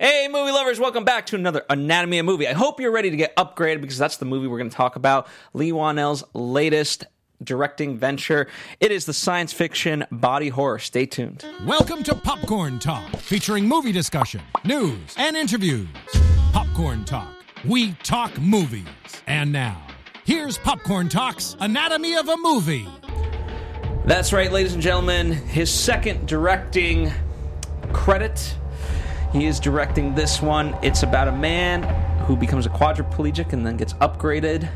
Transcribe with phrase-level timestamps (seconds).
[0.00, 2.46] Hey, movie lovers, welcome back to another Anatomy of Movie.
[2.46, 4.94] I hope you're ready to get upgraded because that's the movie we're going to talk
[4.94, 5.26] about.
[5.54, 7.06] Leigh Whannell's latest
[7.42, 8.46] directing venture.
[8.78, 10.78] It is the science fiction body horror.
[10.78, 11.44] Stay tuned.
[11.66, 15.88] Welcome to Popcorn Talk, featuring movie discussion, news, and interviews.
[16.52, 17.34] Popcorn Talk,
[17.64, 18.86] we talk movies.
[19.26, 19.84] And now,
[20.24, 22.86] here's Popcorn Talk's Anatomy of a Movie.
[24.04, 25.32] That's right, ladies and gentlemen.
[25.32, 27.10] His second directing
[27.92, 28.54] credit.
[29.32, 30.74] He is directing this one.
[30.82, 31.82] It's about a man
[32.24, 34.68] who becomes a quadriplegic and then gets upgraded.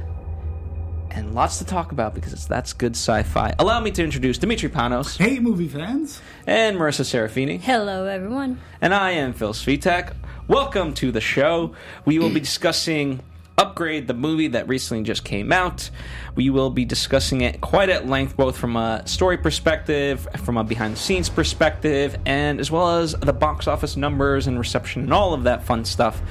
[1.10, 3.54] And lots to talk about because it's, that's good sci fi.
[3.58, 6.20] Allow me to introduce Dimitri Panos Hey, movie fans.
[6.46, 7.60] and Marissa Serafini.
[7.60, 8.60] Hello, everyone.
[8.80, 10.14] And I am Phil Svitek.
[10.48, 11.74] Welcome to the show.
[12.04, 13.20] We will be discussing
[13.58, 15.90] Upgrade, the movie that recently just came out.
[16.34, 20.64] We will be discussing it quite at length, both from a story perspective, from a
[20.64, 25.12] behind the scenes perspective, and as well as the box office numbers and reception and
[25.12, 26.22] all of that fun stuff.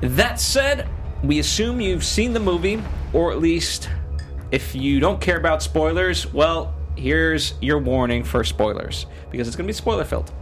[0.00, 0.88] That said,
[1.22, 3.90] we assume you've seen the movie, or at least
[4.50, 9.66] if you don't care about spoilers, well, here's your warning for spoilers, because it's going
[9.66, 10.32] to be spoiler filled.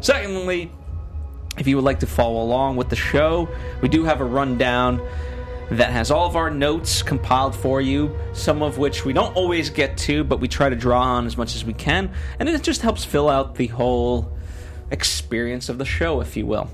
[0.00, 0.70] Secondly,
[1.58, 3.48] if you would like to follow along with the show,
[3.80, 5.00] we do have a rundown
[5.70, 9.68] that has all of our notes compiled for you, some of which we don't always
[9.68, 12.62] get to, but we try to draw on as much as we can, and it
[12.62, 14.36] just helps fill out the whole
[14.90, 16.70] experience of the show, if you will.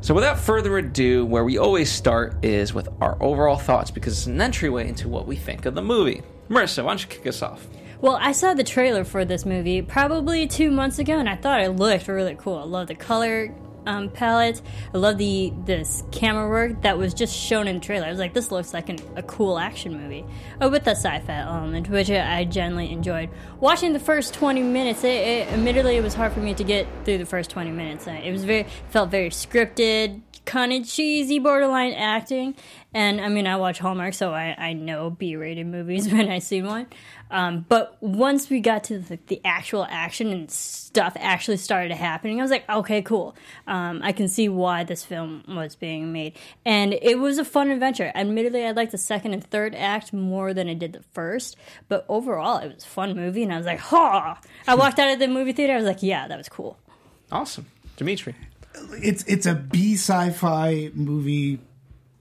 [0.00, 4.26] So, without further ado, where we always start is with our overall thoughts because it's
[4.26, 6.22] an entryway into what we think of the movie.
[6.50, 7.66] Marissa, why don't you kick us off?
[8.04, 11.62] Well, I saw the trailer for this movie probably two months ago, and I thought
[11.62, 12.58] it looked really cool.
[12.58, 13.54] I love the color
[13.86, 14.60] um, palette.
[14.92, 18.04] I love the this camera work that was just shown in the trailer.
[18.04, 20.26] I was like, this looks like an, a cool action movie
[20.60, 23.30] oh, with the sci-fi element, which I generally enjoyed.
[23.58, 26.86] Watching the first twenty minutes, it, it, admittedly, it was hard for me to get
[27.06, 28.06] through the first twenty minutes.
[28.06, 30.20] It was very felt very scripted.
[30.44, 32.54] Kind of cheesy, borderline acting,
[32.94, 36.62] and I mean, I watch Hallmark, so I, I know B-rated movies when I see
[36.62, 36.86] one.
[37.30, 42.38] Um, but once we got to the, the, actual action and stuff actually started happening,
[42.38, 43.34] I was like, okay, cool.
[43.66, 46.36] Um, I can see why this film was being made.
[46.64, 48.12] And it was a fun adventure.
[48.14, 51.56] Admittedly, I liked the second and third act more than I did the first,
[51.88, 53.42] but overall, it was a fun movie.
[53.42, 54.40] And I was like, ha!
[54.68, 56.78] I walked out of the movie theater, I was like, yeah, that was cool.
[57.32, 57.66] Awesome.
[57.96, 58.34] Dimitri.
[58.92, 61.58] It's it's a B sci-fi movie.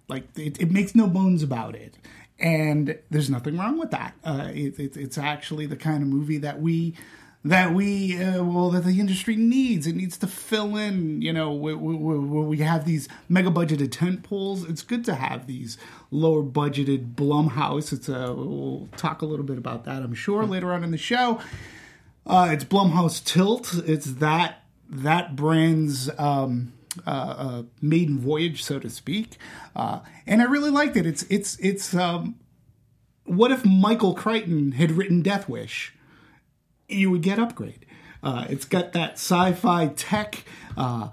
[0.08, 1.98] Like it, it makes no bones about it,
[2.40, 4.16] and there's nothing wrong with that.
[4.24, 6.96] Uh, it, it, it's actually the kind of movie that we
[7.46, 9.88] that we uh, well that the industry needs.
[9.88, 11.22] It needs to fill in.
[11.22, 14.68] You know, where, where, where we have these mega budgeted tent poles.
[14.68, 15.78] It's good to have these
[16.12, 17.94] lower budgeted Blumhouse.
[17.94, 20.02] It's a we'll talk a little bit about that.
[20.02, 21.40] I'm sure later on in the show.
[22.26, 23.74] Uh, it's Blumhouse Tilt.
[23.86, 26.74] It's that that brand's um,
[27.06, 29.38] uh, maiden voyage, so to speak,
[29.76, 31.06] uh, and I really liked it.
[31.06, 31.94] It's it's it's.
[31.94, 32.36] Um,
[33.26, 35.94] what if Michael Crichton had written Death Wish?
[36.90, 37.86] You would get Upgrade.
[38.22, 40.44] Uh, it's got that sci-fi tech.
[40.76, 41.08] Uh,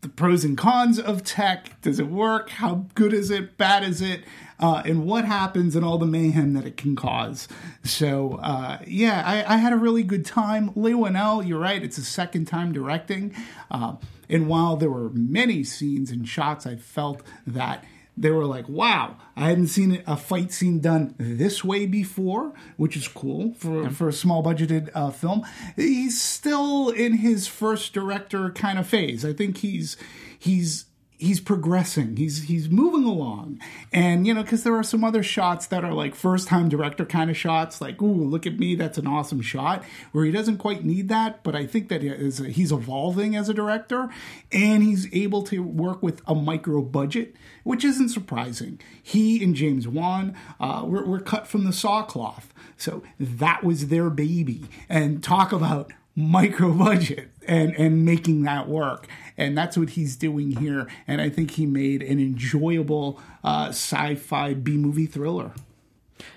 [0.00, 1.80] the pros and cons of tech.
[1.82, 2.50] Does it work?
[2.50, 3.56] How good is it?
[3.56, 4.22] Bad is it?
[4.60, 7.48] Uh, and what happens and all the mayhem that it can cause.
[7.84, 10.72] So, uh, yeah, I, I, had a really good time.
[10.74, 13.34] Leigh Whannell, you're right, it's a second time directing.
[13.70, 13.96] Uh,
[14.28, 17.84] and while there were many scenes and shots, I felt that
[18.16, 22.96] they were like, wow, I hadn't seen a fight scene done this way before, which
[22.96, 23.88] is cool for, yeah.
[23.90, 25.46] for a small budgeted uh, film.
[25.76, 29.24] He's still in his first director kind of phase.
[29.24, 29.96] I think he's
[30.36, 30.86] he's
[31.18, 32.16] he's progressing.
[32.16, 33.60] He's he's moving along,
[33.92, 37.04] and you know, because there are some other shots that are like first time director
[37.04, 40.58] kind of shots, like "Ooh, look at me, that's an awesome shot," where he doesn't
[40.58, 44.08] quite need that, but I think that is he's evolving as a director,
[44.52, 47.34] and he's able to work with a micro budget,
[47.64, 48.80] which isn't surprising.
[49.02, 53.88] He and James Wan uh, were, were cut from the saw cloth, so that was
[53.88, 59.90] their baby, and talk about micro budget and and making that work and that's what
[59.90, 65.50] he's doing here and i think he made an enjoyable uh, sci-fi b movie thriller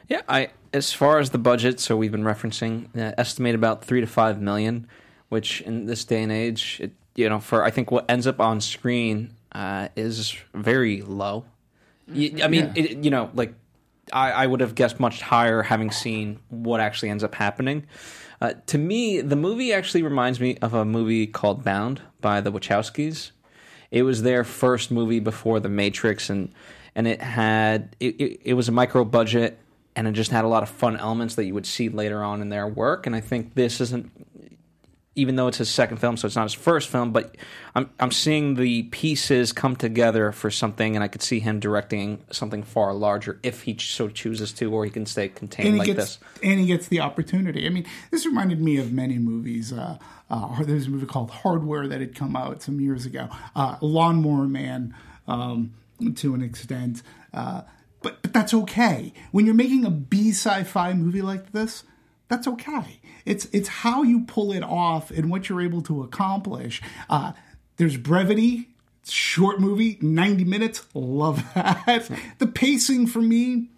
[0.07, 4.01] yeah i as far as the budget so we've been referencing uh, estimate about three
[4.01, 4.87] to five million
[5.29, 8.39] which in this day and age it you know, for I think what ends up
[8.39, 11.45] on screen uh, is very low.
[12.09, 12.71] I mean, Yeah.
[12.75, 13.53] it, you know, like
[14.13, 17.85] I, I would have guessed much higher having seen what actually ends up happening.
[18.41, 22.51] Uh, to me, the movie actually reminds me of a movie called Bound by the
[22.51, 23.31] Wachowskis.
[23.91, 26.51] It was their first movie before The Matrix, and
[26.95, 29.59] and it had it, it, it was a micro budget,
[29.95, 32.41] and it just had a lot of fun elements that you would see later on
[32.41, 33.05] in their work.
[33.05, 34.11] And I think this isn't
[35.13, 37.35] even though it's his second film, so it's not his first film, but
[37.75, 42.23] I'm I'm seeing the pieces come together for something, and I could see him directing
[42.31, 45.87] something far larger if he ch- so chooses to, or he can stay contained like
[45.87, 46.19] gets this.
[46.41, 47.65] and he gets the opportunity.
[47.65, 49.73] I mean, this reminded me of many movies.
[49.73, 49.97] Uh,
[50.29, 53.27] uh, there's a movie called Hardware that had come out some years ago.
[53.53, 54.95] Uh, Lawnmower Man,
[55.27, 55.73] um,
[56.15, 57.03] to an extent,
[57.33, 57.63] uh,
[58.01, 59.11] but but that's okay.
[59.31, 61.83] When you're making a B sci-fi movie like this,
[62.29, 63.00] that's okay.
[63.25, 66.81] It's it's how you pull it off and what you're able to accomplish.
[67.09, 67.33] Uh,
[67.77, 68.67] there's brevity.
[69.07, 70.85] Short movie, 90 minutes.
[70.93, 72.09] Love that.
[72.37, 73.69] the pacing for me,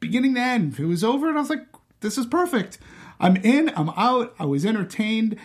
[0.00, 0.78] beginning to end.
[0.78, 1.64] It was over, and I was like,
[2.00, 2.78] "This is perfect.
[3.20, 3.70] I'm in.
[3.76, 4.34] I'm out.
[4.40, 5.36] I was entertained.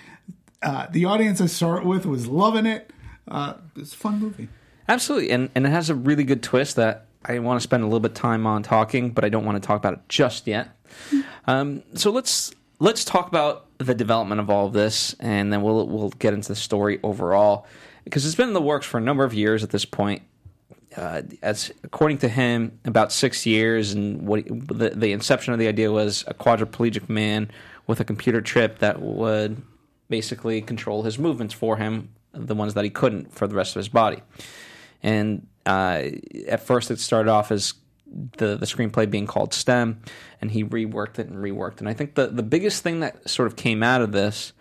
[0.63, 2.91] Uh, the audience I saw it with was loving it.
[3.27, 4.49] Uh, it's a fun movie.
[4.89, 7.85] Absolutely, and and it has a really good twist that I want to spend a
[7.85, 10.47] little bit of time on talking, but I don't want to talk about it just
[10.47, 10.69] yet.
[11.45, 15.87] Um, so let's let's talk about the development of all of this, and then we'll
[15.87, 17.65] we'll get into the story overall
[18.03, 20.21] because it's been in the works for a number of years at this point.
[20.95, 25.67] Uh, as according to him, about six years, and what the, the inception of the
[25.67, 27.51] idea was a quadriplegic man
[27.85, 29.61] with a computer chip that would
[30.09, 33.79] basically control his movements for him, the ones that he couldn't for the rest of
[33.79, 34.23] his body.
[35.03, 36.03] And uh,
[36.47, 37.73] at first, it started off as
[38.37, 40.01] the the screenplay being called STEM,
[40.41, 41.79] and he reworked it and reworked.
[41.79, 44.53] And I think the the biggest thing that sort of came out of this,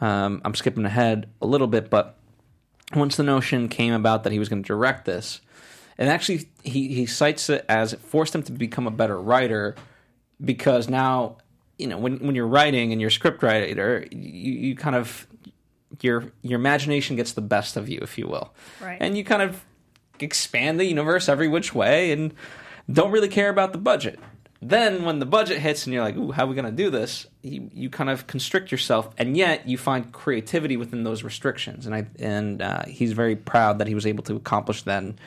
[0.00, 2.16] um, I'm skipping ahead a little bit, but
[2.94, 5.40] once the notion came about that he was going to direct this,
[5.98, 9.74] and actually he he cites it as it forced him to become a better writer
[10.44, 11.38] because now
[11.78, 15.26] you know when when you're writing and you're a script writer, you, you kind of
[16.00, 18.98] your your imagination gets the best of you, if you will, Right.
[19.00, 19.64] and you kind of
[20.20, 22.32] expand the universe every which way and
[22.90, 24.18] don't really care about the budget.
[24.60, 26.88] Then when the budget hits and you're like, "Ooh, how are we going to do
[26.90, 31.84] this?" You you kind of constrict yourself, and yet you find creativity within those restrictions.
[31.84, 35.02] And I and uh, he's very proud that he was able to accomplish that.
[35.02, 35.20] And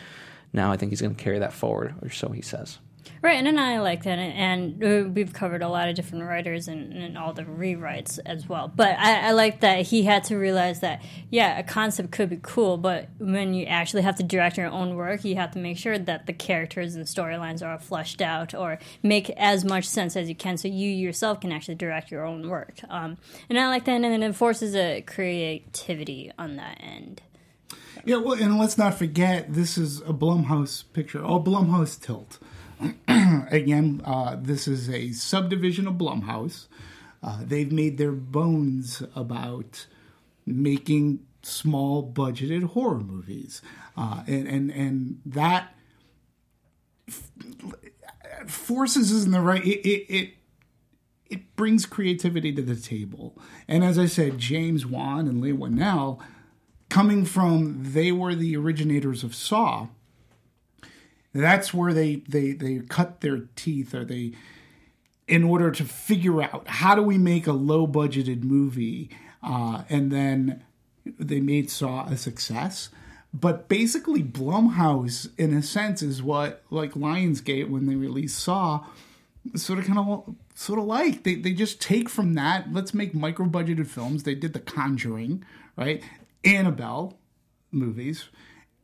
[0.53, 2.79] now I think he's going to carry that forward, or so he says.
[3.21, 6.67] Right, and, I like that, and, and uh, we've covered a lot of different writers
[6.67, 8.71] and, and all the rewrites as well.
[8.73, 12.39] But I, I like that he had to realize that, yeah, a concept could be
[12.41, 15.77] cool, but when you actually have to direct your own work, you have to make
[15.77, 20.29] sure that the characters and storylines are fleshed out or make as much sense as
[20.29, 22.79] you can, so you yourself can actually direct your own work.
[22.89, 23.17] Um,
[23.49, 27.21] and I like that, and it forces a creativity on that end.
[28.05, 31.21] Yeah, well, and let's not forget this is a Blumhouse picture.
[31.21, 32.39] Oh, Blumhouse Tilt.
[33.07, 36.67] Again, uh, this is a subdivision of Blumhouse.
[37.23, 39.87] Uh, they've made their bones about
[40.45, 43.61] making small budgeted horror movies,
[43.95, 45.75] uh, and and and that
[47.07, 47.31] f-
[48.47, 49.65] forces isn't the right.
[49.65, 50.33] It, it it
[51.29, 53.37] it brings creativity to the table,
[53.67, 56.19] and as I said, James Wan and Leigh Whannell
[56.89, 59.87] coming from they were the originators of Saw.
[61.37, 64.33] That's where they they they cut their teeth, or they
[65.27, 69.09] in order to figure out how do we make a low budgeted movie,
[69.43, 70.63] uh, and then
[71.05, 72.89] they made Saw a success.
[73.33, 78.85] But basically, Blumhouse, in a sense, is what like Lionsgate when they released Saw,
[79.55, 81.23] sort of kind of sort of like.
[81.23, 84.23] They, they just take from that let's make micro budgeted films.
[84.23, 85.43] They did the conjuring
[85.77, 86.03] right?
[86.43, 87.17] Annabelle
[87.71, 88.25] movies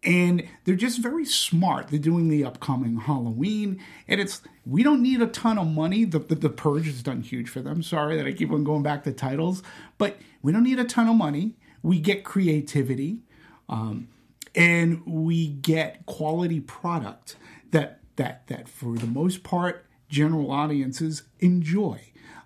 [0.06, 1.88] and they're just very smart.
[1.88, 6.06] They're doing the upcoming halloween and it's we don't need a ton of money.
[6.06, 7.84] The, the, the purge has done huge for them.
[7.84, 9.64] Sorry that i keep on going back to titles
[9.98, 11.56] but we don't need a ton of money.
[11.82, 13.20] We get creativity
[13.70, 14.08] um,
[14.56, 17.36] and we get quality product
[17.72, 22.00] that that that for the most part general audiences enjoy.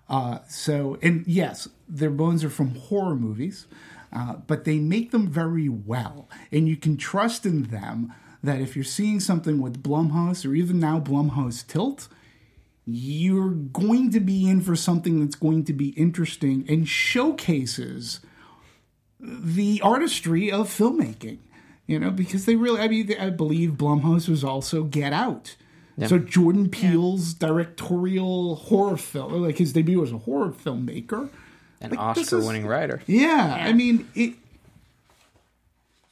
[0.08, 3.66] Uh, so, and yes, their bones are from horror movies,
[4.12, 8.12] uh, but they make them very well, and you can trust in them
[8.42, 12.08] that if you're seeing something with Blumhouse or even now Blumhouse Tilt,
[12.86, 18.20] you're going to be in for something that's going to be interesting and showcases
[19.20, 21.38] the artistry of filmmaking.
[21.86, 25.56] You know, because they really, I mean, I believe Blumhouse was also Get Out.
[26.06, 31.28] So Jordan Peele's directorial horror film, like his debut as a horror filmmaker,
[31.80, 33.02] An Like, Oscar-winning writer.
[33.06, 34.34] yeah, I mean it.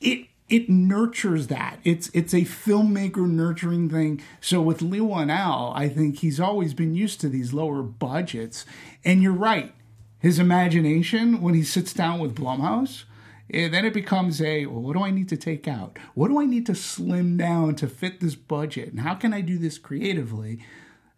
[0.00, 1.80] it it nurtures that.
[1.82, 4.22] It's it's a filmmaker nurturing thing.
[4.40, 8.64] So with Leigh Al, I think he's always been used to these lower budgets.
[9.04, 9.74] And you're right,
[10.20, 13.04] his imagination when he sits down with Blumhouse,
[13.52, 15.98] eh, then it becomes a well, what do I need to take out?
[16.14, 18.90] What do I need to slim down to fit this budget?
[18.90, 20.60] And how can I do this creatively?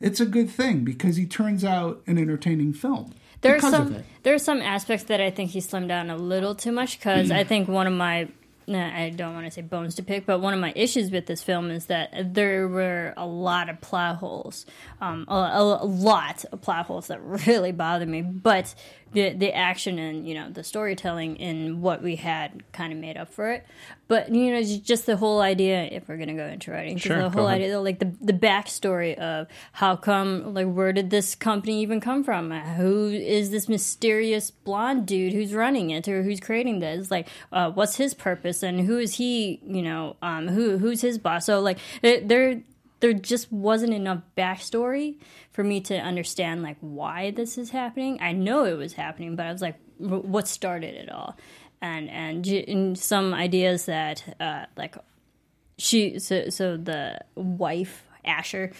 [0.00, 3.12] It's a good thing because he turns out an entertaining film.
[3.40, 6.54] There are some there are some aspects that I think he slimmed down a little
[6.54, 8.28] too much because I think one of my
[8.68, 11.26] nah, I don't want to say bones to pick, but one of my issues with
[11.26, 14.66] this film is that there were a lot of plot holes,
[15.00, 18.22] um, a, a, a lot of plot holes that really bothered me.
[18.22, 18.74] But
[19.12, 23.16] the the action and you know the storytelling in what we had kind of made
[23.16, 23.66] up for it.
[24.06, 27.30] But you know just the whole idea, if we're gonna go into writing, Sure, the
[27.30, 32.00] whole idea, like the the backstory of how come, like where did this company even
[32.00, 32.50] come from?
[32.50, 37.10] Who is this mysterious blonde dude who's running it or who's creating this?
[37.10, 39.60] Like, uh, what's his purpose and who is he?
[39.66, 41.46] You know, um, who who's his boss?
[41.46, 42.62] So like, it, there
[43.00, 45.16] there just wasn't enough backstory
[45.52, 48.18] for me to understand like why this is happening.
[48.20, 51.36] I know it was happening, but I was like, what started it all?
[51.80, 54.96] And and in some ideas that uh, like
[55.76, 58.74] she so so the wife Asha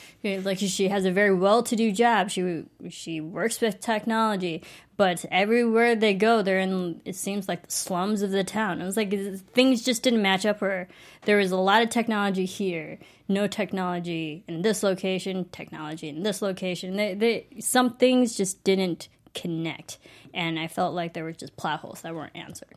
[0.44, 4.62] like she has a very well-to-do job she she works with technology
[4.98, 8.84] but everywhere they go they're in it seems like the slums of the town it
[8.84, 9.10] was like
[9.52, 10.86] things just didn't match up where
[11.24, 16.42] there was a lot of technology here no technology in this location technology in this
[16.42, 19.96] location they, they some things just didn't connect
[20.34, 22.74] and I felt like there were just plot holes that weren't answered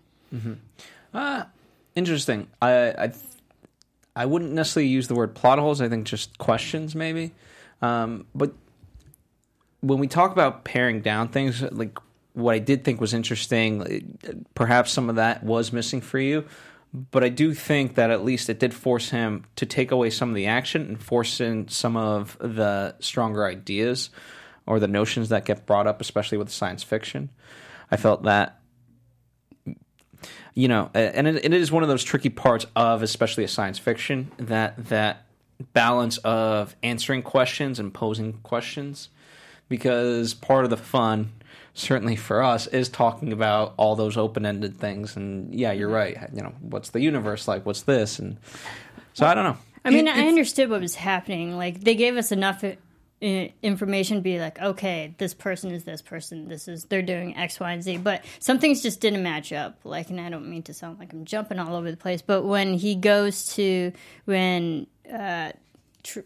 [1.95, 2.47] Interesting.
[2.61, 3.13] I, I
[4.15, 5.81] I wouldn't necessarily use the word plot holes.
[5.81, 7.33] I think just questions, maybe.
[7.81, 8.53] Um, but
[9.81, 11.97] when we talk about paring down things, like
[12.33, 14.17] what I did think was interesting,
[14.55, 16.45] perhaps some of that was missing for you.
[16.93, 20.29] But I do think that at least it did force him to take away some
[20.29, 24.09] of the action and force in some of the stronger ideas
[24.65, 27.29] or the notions that get brought up, especially with science fiction.
[27.89, 28.61] I felt that
[30.53, 33.79] you know, and it, it is one of those tricky parts of, especially a science
[33.79, 35.25] fiction, that that
[35.73, 39.09] balance of answering questions and posing questions,
[39.69, 41.31] because part of the fun,
[41.73, 45.15] certainly for us, is talking about all those open-ended things.
[45.15, 46.17] And yeah, you're right.
[46.33, 47.65] You know, what's the universe like?
[47.65, 48.19] What's this?
[48.19, 48.37] And
[49.13, 49.57] so I don't know.
[49.83, 51.57] I mean, It- I understood what was happening.
[51.57, 52.75] Like they gave us enough uh,
[53.61, 56.47] information to be like, okay, this person is this person.
[56.47, 57.97] This is they're doing X, Y, and Z.
[57.97, 59.79] But some things just didn't match up.
[59.83, 62.43] Like, and I don't mean to sound like I'm jumping all over the place, but
[62.43, 63.91] when he goes to
[64.25, 65.51] when uh,
[66.03, 66.19] tr-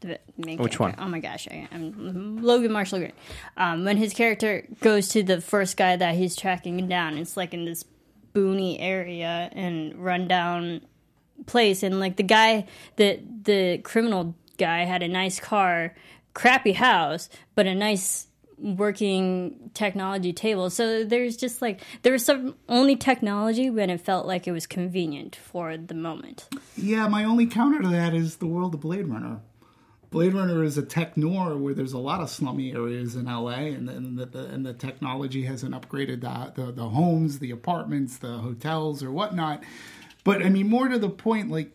[0.00, 1.06] the main Which character- one?
[1.06, 3.12] Oh my gosh, I, I'm Logan Marshall Green.
[3.56, 7.52] Um, when his character goes to the first guy that he's tracking down, it's like
[7.54, 7.84] in this
[8.34, 10.80] boony area and rundown
[11.46, 12.66] place and like the guy
[12.96, 15.94] the the criminal guy had a nice car
[16.34, 18.26] crappy house but a nice
[18.58, 24.26] working technology table so there's just like there was some only technology when it felt
[24.26, 28.46] like it was convenient for the moment Yeah, my only counter to that is the
[28.46, 29.40] world of Blade Runner.
[30.10, 33.50] Blade Runner is a tech noir where there's a lot of slummy areas in LA,
[33.50, 38.18] and then the, the, and the technology hasn't upgraded the, the the homes, the apartments,
[38.18, 39.62] the hotels, or whatnot.
[40.24, 41.70] But I mean, more to the point, like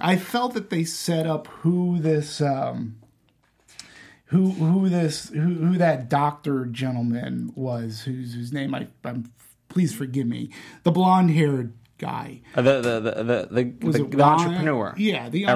[0.00, 2.96] I felt that they set up who this um,
[4.26, 9.32] who who this who, who that doctor gentleman was, whose whose name I I'm
[9.68, 10.50] please forgive me,
[10.82, 12.40] the blonde haired guy.
[12.56, 15.46] Uh, The the the the, the, the, entrepreneur, Yeah, the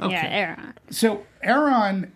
[0.00, 0.10] Eron.
[0.10, 0.72] yeah Eron.
[0.90, 2.10] so Eron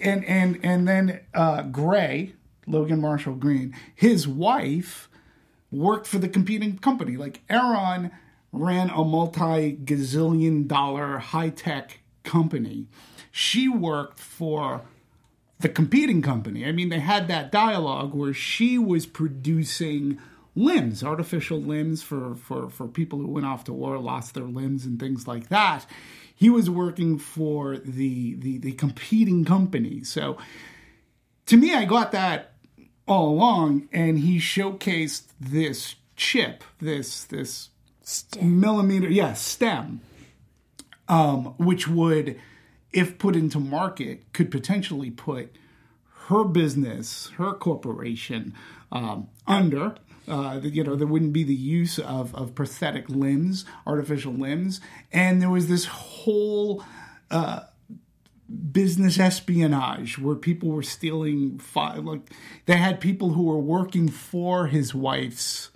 [0.00, 2.34] and and and then uh, Gray,
[2.66, 5.08] Logan Marshall Green, his wife
[5.70, 7.16] worked for the competing company.
[7.16, 8.10] Like Aaron
[8.52, 12.86] ran a multi gazillion dollar high tech company.
[13.30, 14.82] She worked for
[15.60, 16.66] the competing company.
[16.66, 20.18] I mean, they had that dialogue where she was producing
[20.54, 24.84] limbs, artificial limbs for, for, for people who went off to war, lost their limbs,
[24.84, 25.86] and things like that.
[26.42, 30.02] He was working for the, the, the competing company.
[30.02, 30.38] So
[31.46, 32.54] to me, I got that
[33.06, 37.68] all along, and he showcased this chip, this this
[38.40, 40.00] millimeter, yes, stem,
[41.06, 42.40] um, which would,
[42.92, 45.54] if put into market, could potentially put
[46.26, 48.52] her business, her corporation,
[48.90, 49.94] um, under.
[50.28, 54.80] Uh, you know, there wouldn't be the use of, of prosthetic limbs, artificial limbs,
[55.12, 56.84] and there was this whole
[57.30, 57.60] uh,
[58.70, 61.58] business espionage where people were stealing.
[61.58, 62.30] Fi- like
[62.66, 65.70] they had people who were working for his wife's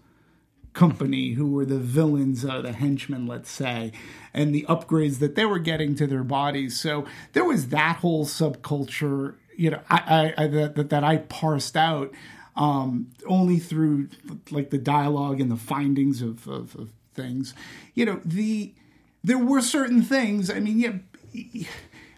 [0.76, 3.91] company who were the villains, uh, the henchmen, let's say,
[4.35, 6.79] and the upgrades that they were getting to their bodies.
[6.79, 11.76] So there was that whole subculture, you know, I, I, I that, that I parsed
[11.76, 12.12] out
[12.56, 14.08] um, only through
[14.50, 17.54] like the dialogue and the findings of, of, of things.
[17.94, 18.72] You know, the
[19.22, 20.50] there were certain things.
[20.50, 21.66] I mean, yeah,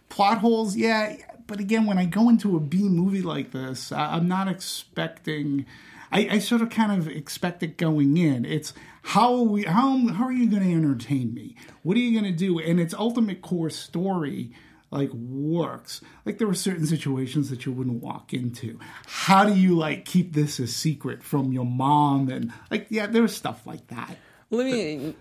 [0.08, 1.16] plot holes, yeah.
[1.46, 5.66] But again, when I go into a B movie like this, I, I'm not expecting.
[6.10, 8.44] I, I sort of kind of expect it going in.
[8.44, 11.56] It's how are we how how are you going to entertain me?
[11.82, 12.58] What are you going to do?
[12.58, 14.52] And its ultimate core story
[14.90, 16.00] like works.
[16.24, 18.78] Like there were certain situations that you wouldn't walk into.
[19.06, 23.22] How do you like keep this a secret from your mom and like yeah, there
[23.22, 24.16] was stuff like that.
[24.50, 25.14] Let me,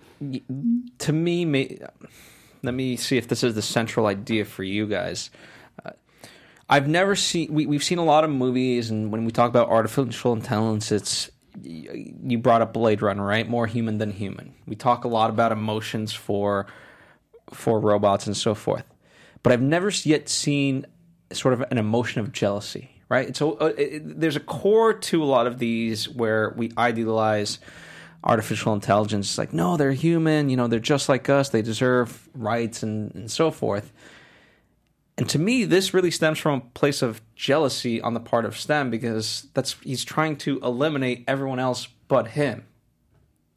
[1.00, 1.77] to me, may,
[2.63, 5.29] let me see if this is the central idea for you guys.
[5.83, 5.91] Uh,
[6.69, 7.53] I've never seen.
[7.53, 11.29] We, we've seen a lot of movies, and when we talk about artificial intelligence, it's
[11.63, 13.47] you brought up Blade Runner, right?
[13.50, 14.53] More human than human.
[14.65, 16.67] We talk a lot about emotions for
[17.51, 18.86] for robots and so forth,
[19.48, 20.86] but I've never yet seen
[21.32, 23.34] sort of an emotion of jealousy, right?
[23.34, 27.60] So uh, there's a core to a lot of these where we idealize
[28.25, 29.30] artificial intelligence.
[29.30, 30.50] It's like, no, they're human.
[30.50, 31.48] You know, they're just like us.
[31.48, 33.94] They deserve rights and, and so forth.
[35.18, 38.60] And to me, this really stems from a place of jealousy on the part of
[38.60, 42.66] STEM because that's he's trying to eliminate everyone else but him.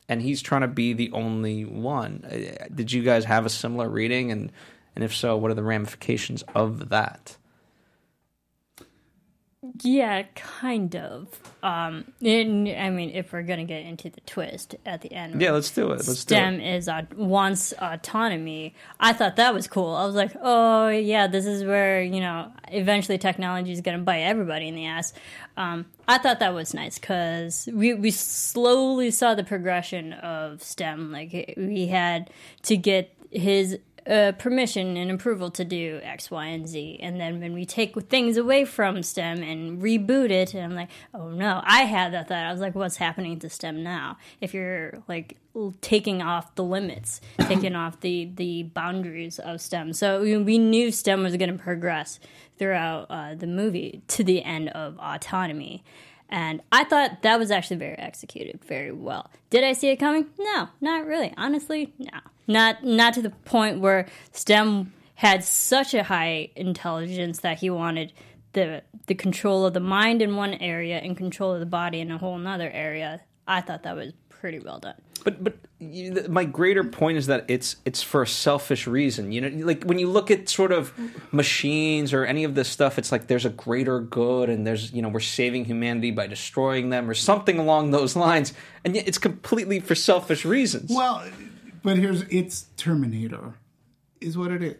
[0.08, 2.24] And he's trying to be the only one.
[2.24, 4.30] Uh, did you guys have a similar reading?
[4.30, 4.52] And,
[4.94, 7.36] and if so, what are the ramifications of that?
[9.82, 11.28] Yeah, kind of.
[11.62, 15.50] Um, and, I mean, if we're gonna get into the twist at the end, yeah,
[15.50, 16.06] let's do it.
[16.06, 16.76] Let's STEM do it.
[16.76, 18.74] is uh, wants autonomy.
[18.98, 19.94] I thought that was cool.
[19.94, 24.20] I was like, oh yeah, this is where you know eventually technology is gonna bite
[24.20, 25.12] everybody in the ass.
[25.58, 31.12] Um, I thought that was nice because we we slowly saw the progression of STEM.
[31.12, 32.30] Like we had
[32.62, 36.98] to get his uh, permission and approval to do X, Y, and Z.
[37.02, 40.90] And then when we take things away from STEM and reboot it, and I'm like,
[41.14, 42.44] oh no, I had that thought.
[42.44, 44.18] I was like, what's happening to STEM now?
[44.40, 45.36] If you're like
[45.80, 49.92] taking off the limits, taking off the the boundaries of STEM.
[49.92, 52.20] So we, we knew STEM was going to progress
[52.58, 55.82] throughout uh, the movie to the end of autonomy.
[56.30, 59.30] And I thought that was actually very executed very well.
[59.50, 60.26] Did I see it coming?
[60.38, 61.34] No, not really.
[61.36, 62.20] Honestly, no.
[62.50, 68.12] Not not to the point where STEM had such a high intelligence that he wanted
[68.54, 72.10] the the control of the mind in one area and control of the body in
[72.10, 73.20] a whole another area.
[73.46, 74.96] I thought that was pretty well done.
[75.22, 79.30] But but you, my greater point is that it's it's for a selfish reason.
[79.30, 80.92] You know, like when you look at sort of
[81.30, 85.02] machines or any of this stuff, it's like there's a greater good, and there's you
[85.02, 88.52] know we're saving humanity by destroying them or something along those lines,
[88.84, 90.90] and yet it's completely for selfish reasons.
[90.90, 91.22] Well,
[91.82, 93.54] but here's it's Terminator,
[94.20, 94.76] is what it is.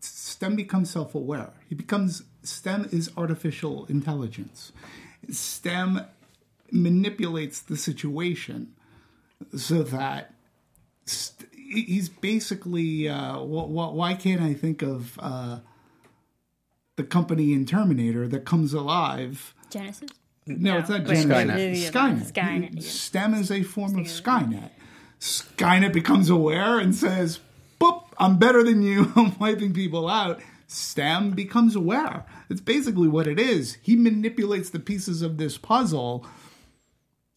[0.00, 1.52] STEM becomes self-aware.
[1.68, 4.72] He becomes STEM is artificial intelligence.
[5.30, 6.00] STEM
[6.72, 8.74] manipulates the situation
[9.56, 10.34] so that
[11.04, 15.60] st- he's basically uh, wh- wh- why can't I think of uh,
[16.96, 19.54] the company in Terminator that comes alive?
[19.70, 20.10] Genesis.
[20.46, 21.90] No, it's not Wait, Genesis.
[21.90, 22.32] Skynet.
[22.32, 22.32] Skynet.
[22.32, 22.80] Skynet, yeah.
[22.80, 24.70] STEM is a form of Skynet.
[25.22, 27.38] Skynet becomes aware and says,
[27.80, 28.02] "Boop!
[28.18, 29.12] I'm better than you.
[29.16, 32.24] I'm wiping people out." STEM becomes aware.
[32.50, 33.76] It's basically what it is.
[33.82, 36.26] He manipulates the pieces of this puzzle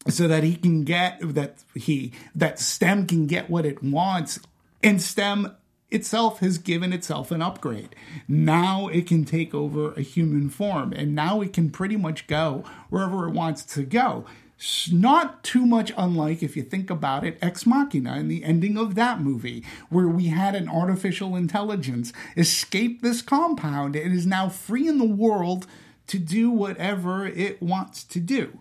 [0.07, 4.39] so that he can get that he that STEM can get what it wants,
[4.81, 5.55] and STEM
[5.91, 7.95] itself has given itself an upgrade.
[8.27, 12.63] Now it can take over a human form, and now it can pretty much go
[12.89, 14.25] wherever it wants to go.
[14.57, 18.77] It's not too much unlike, if you think about it, Ex Machina and the ending
[18.77, 24.49] of that movie, where we had an artificial intelligence escape this compound and is now
[24.49, 25.67] free in the world
[26.07, 28.59] to do whatever it wants to do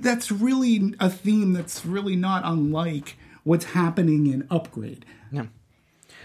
[0.00, 5.04] that's really a theme that's really not unlike what's happening in Upgrade.
[5.30, 5.46] yeah.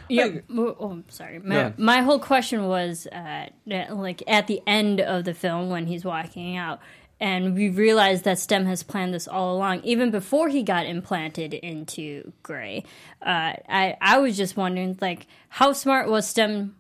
[0.08, 0.42] Yeah.
[0.52, 1.40] Oh, oh, sorry.
[1.40, 1.80] My, ahead.
[1.80, 6.56] my whole question was, uh, like at the end of the film when he's walking
[6.56, 6.80] out,
[7.20, 11.54] and we realize that STEM has planned this all along, even before he got implanted
[11.54, 12.84] into Gray.
[13.22, 16.76] Uh, I I was just wondering, like, how smart was STEM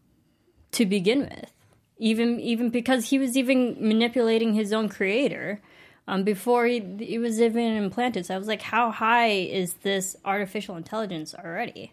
[0.72, 1.52] to begin with?
[1.98, 5.62] Even even because he was even manipulating his own creator.
[6.08, 10.16] Um, before he, he was even implanted, so I was like, "How high is this
[10.24, 11.92] artificial intelligence already?"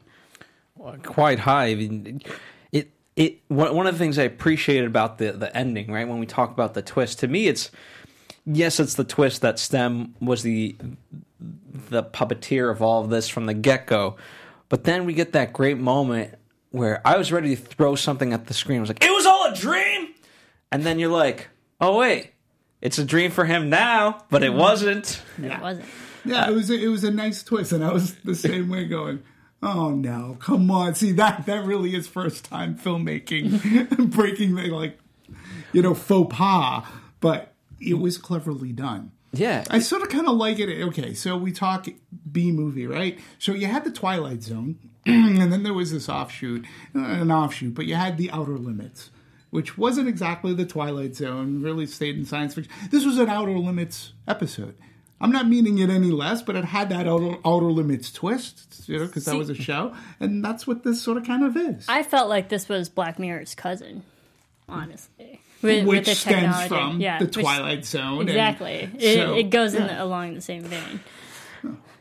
[1.02, 1.66] quite high.
[1.66, 2.22] I mean,
[2.72, 6.06] it it one one of the things I appreciated about the the ending, right?
[6.06, 7.70] When we talk about the twist, to me, it's
[8.46, 10.76] yes, it's the twist that Stem was the
[11.90, 14.16] the puppeteer of all of this from the get go,
[14.68, 16.34] but then we get that great moment
[16.70, 18.78] where I was ready to throw something at the screen.
[18.78, 20.14] I was like, "It was all a dream,"
[20.70, 21.48] and then you're like,
[21.80, 22.32] "Oh wait,
[22.80, 25.22] it's a dream for him now," but it wasn't.
[25.42, 25.86] It wasn't.
[26.24, 28.86] Yeah, it was a, it was a nice twist, and I was the same way
[28.86, 29.22] going.
[29.62, 30.36] Oh no!
[30.40, 34.98] Come on, see that that really is first time filmmaking, breaking the like,
[35.72, 36.84] you know, faux pas,
[37.20, 37.51] but
[37.82, 39.12] it was cleverly done.
[39.32, 40.82] Yeah, I sort of kind of like it.
[40.88, 41.86] Okay, so we talk
[42.30, 43.18] B movie, right?
[43.38, 47.74] So you had the Twilight Zone, and then there was this offshoot, uh, an offshoot,
[47.74, 49.10] but you had the Outer Limits,
[49.50, 51.62] which wasn't exactly the Twilight Zone.
[51.62, 52.72] Really stayed in science fiction.
[52.90, 54.76] This was an Outer Limits episode.
[55.22, 58.98] I'm not meaning it any less, but it had that Outer, outer Limits twist, you
[58.98, 61.86] know, because that was a show, and that's what this sort of kind of is.
[61.88, 64.02] I felt like this was Black Mirror's cousin,
[64.68, 65.40] honestly.
[65.62, 66.68] With, which with the stems technology.
[66.68, 68.28] from yeah, the which- Twilight Zone.
[68.28, 68.90] Exactly.
[68.98, 69.96] It, so- it goes in yeah.
[69.96, 71.00] the, along the same vein.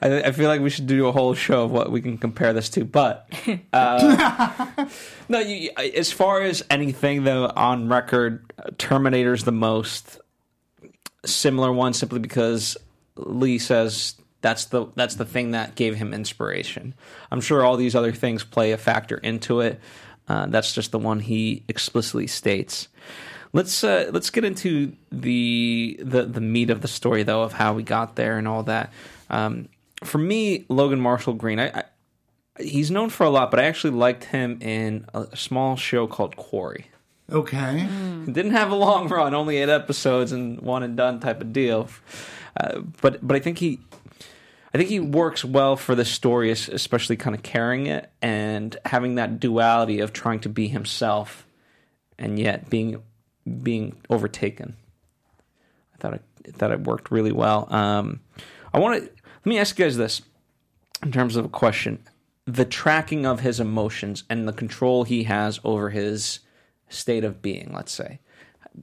[0.01, 2.53] I, I feel like we should do a whole show of what we can compare
[2.53, 3.29] this to, but
[3.73, 4.87] uh,
[5.29, 5.39] no.
[5.39, 10.19] You, as far as anything though, on record, Terminator's the most
[11.25, 12.77] similar one, simply because
[13.15, 16.95] Leigh says that's the that's the thing that gave him inspiration.
[17.29, 19.79] I'm sure all these other things play a factor into it.
[20.31, 22.87] Uh, that's just the one he explicitly states.
[23.51, 27.73] Let's uh, let's get into the, the the meat of the story though of how
[27.73, 28.93] we got there and all that.
[29.29, 29.67] Um,
[30.05, 31.83] for me, Logan Marshall Green, I, I,
[32.63, 36.37] he's known for a lot, but I actually liked him in a small show called
[36.37, 36.85] Quarry.
[37.29, 37.87] Okay.
[38.27, 41.51] It didn't have a long run, only eight episodes and one and done type of
[41.51, 41.89] deal.
[42.55, 43.79] Uh, but but I think he,
[44.73, 49.15] I think he works well for the story, especially kind of carrying it and having
[49.15, 51.45] that duality of trying to be himself
[52.17, 53.03] and yet being
[53.63, 54.77] being overtaken.
[55.93, 57.67] I thought it, I thought it worked really well.
[57.73, 58.21] Um,
[58.73, 60.21] I want to let me ask you guys this
[61.03, 62.07] in terms of a question:
[62.45, 66.39] the tracking of his emotions and the control he has over his
[66.87, 67.73] state of being.
[67.73, 68.19] Let's say,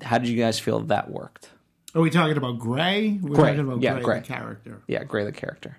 [0.02, 1.50] how did you guys feel that worked?
[1.94, 3.18] Are we talking about Gray?
[3.22, 3.50] We're Gray.
[3.50, 4.20] talking about Yeah, Gray, Gray.
[4.20, 4.82] the character.
[4.86, 5.78] Yeah, Gray the character.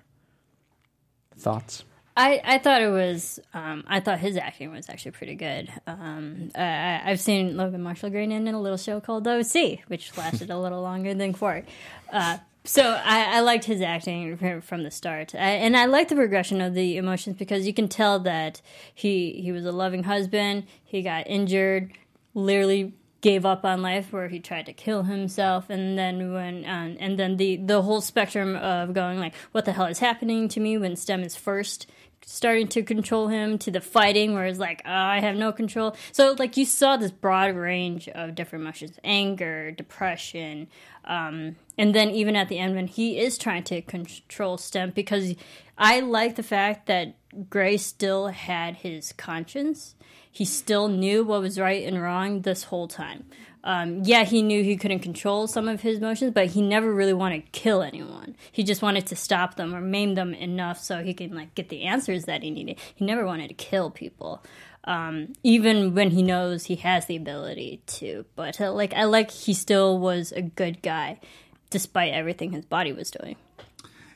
[1.38, 1.84] Thoughts?
[2.16, 5.72] I, I thought it was um, I thought his acting was actually pretty good.
[5.86, 10.16] Um, I, I've seen Logan Marshall Green in a little show called The OC, which
[10.18, 11.64] lasted a little longer than Quarry.
[12.12, 16.08] Uh, so I, I liked his acting from, from the start, I, and I like
[16.08, 18.60] the progression of the emotions because you can tell that
[18.94, 20.64] he he was a loving husband.
[20.84, 21.92] He got injured,
[22.34, 25.68] literally gave up on life where he tried to kill himself.
[25.70, 29.72] And then when um, and then the the whole spectrum of going like what the
[29.72, 31.86] hell is happening to me when stem is first
[32.24, 35.96] starting to control him to the fighting where it's like oh, i have no control.
[36.12, 40.68] So like you saw this broad range of different emotions anger depression
[41.04, 45.34] um, and then even at the end when he is trying to control stem because
[45.78, 47.14] i like the fact that
[47.48, 49.94] gray still had his conscience
[50.30, 53.24] he still knew what was right and wrong this whole time.
[53.62, 57.12] Um, yeah, he knew he couldn't control some of his emotions, but he never really
[57.12, 58.36] wanted to kill anyone.
[58.50, 61.68] He just wanted to stop them or maim them enough so he can like get
[61.68, 62.78] the answers that he needed.
[62.94, 64.42] He never wanted to kill people,
[64.84, 68.24] um, even when he knows he has the ability to.
[68.34, 71.20] But uh, like, I like he still was a good guy,
[71.68, 73.36] despite everything his body was doing.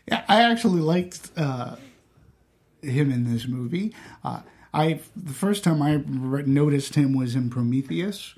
[0.09, 1.77] Yeah, I actually liked uh,
[2.83, 3.94] him in this movie.
[4.22, 4.40] Uh,
[4.74, 8.34] I the first time I noticed him was in Prometheus,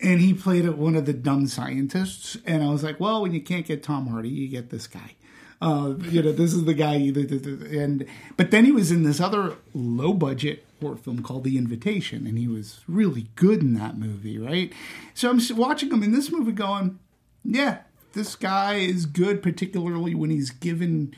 [0.00, 2.36] and he played one of the dumb scientists.
[2.44, 5.14] And I was like, well, when you can't get Tom Hardy, you get this guy.
[5.62, 6.94] Uh, you know, this is the guy.
[6.94, 8.04] And
[8.36, 12.36] but then he was in this other low budget horror film called The Invitation, and
[12.36, 14.72] he was really good in that movie, right?
[15.14, 16.98] So I'm watching him in this movie, going,
[17.44, 17.78] yeah,
[18.12, 21.14] this guy is good, particularly when he's given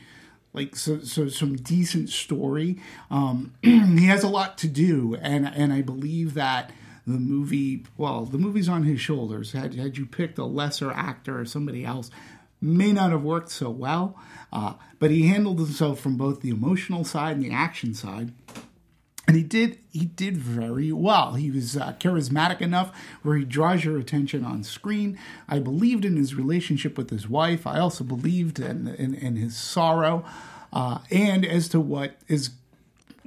[0.53, 2.79] like so, so some decent story.
[3.11, 6.71] Um, he has a lot to do, and and I believe that
[7.05, 9.51] the movie, well, the movie's on his shoulders.
[9.53, 12.09] Had had you picked a lesser actor or somebody else,
[12.61, 14.17] may not have worked so well.
[14.51, 18.31] Uh, but he handled himself from both the emotional side and the action side
[19.29, 21.35] and he did he did very well.
[21.35, 25.19] He was uh, charismatic enough where he draws your attention on screen.
[25.47, 27.67] I believed in his relationship with his wife.
[27.67, 30.25] I also believed in in, in his sorrow,
[30.73, 32.49] uh, and as to what is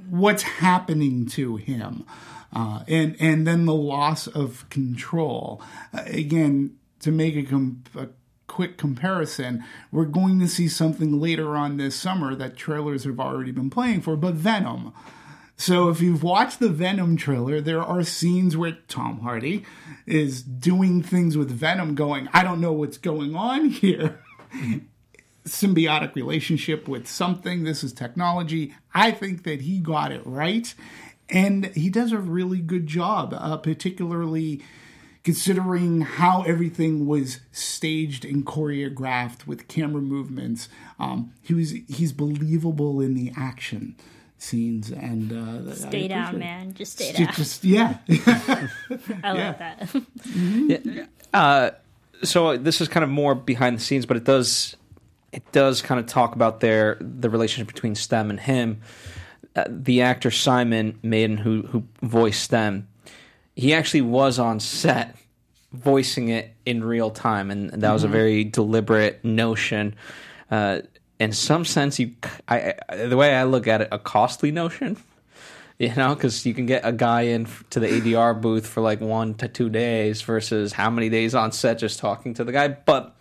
[0.09, 2.05] what's happening to him,
[2.51, 5.61] uh, and and then the loss of control.
[5.93, 7.55] Uh, again, to make a,
[7.97, 8.09] a
[8.47, 13.51] quick comparison, we're going to see something later on this summer that trailers have already
[13.51, 14.91] been playing for, but Venom
[15.55, 19.63] So if you've watched the Venom trailer, there are scenes where Tom Hardy
[20.05, 24.19] is doing things with Venom, going, I don't know what's going on here.
[25.45, 27.63] Symbiotic relationship with something.
[27.63, 28.73] This is technology.
[28.93, 30.73] I think that he got it right.
[31.29, 34.61] And he does a really good job, uh, particularly
[35.23, 40.67] considering how everything was staged and choreographed with camera movements.
[40.99, 43.95] Um, he was he's believable in the action
[44.43, 46.73] scenes and uh, Stay down, man.
[46.73, 47.33] Just stay Ju- down.
[47.35, 47.97] Just yeah,
[49.23, 51.09] I love that.
[51.33, 51.71] Uh,
[52.21, 54.75] so this is kind of more behind the scenes, but it does
[55.31, 58.81] it does kind of talk about their the relationship between Stem and him.
[59.55, 62.87] Uh, the actor Simon Maiden, who who voiced Stem,
[63.55, 65.15] he actually was on set
[65.71, 69.95] voicing it in real time, and that was a very deliberate notion.
[70.51, 70.81] Uh,
[71.19, 72.11] in some sense, you,
[72.47, 74.97] I, I, the way I look at it, a costly notion.
[75.79, 79.01] You know, because you can get a guy in to the ADR booth for like
[79.01, 82.67] one to two days versus how many days on set just talking to the guy.
[82.67, 83.15] But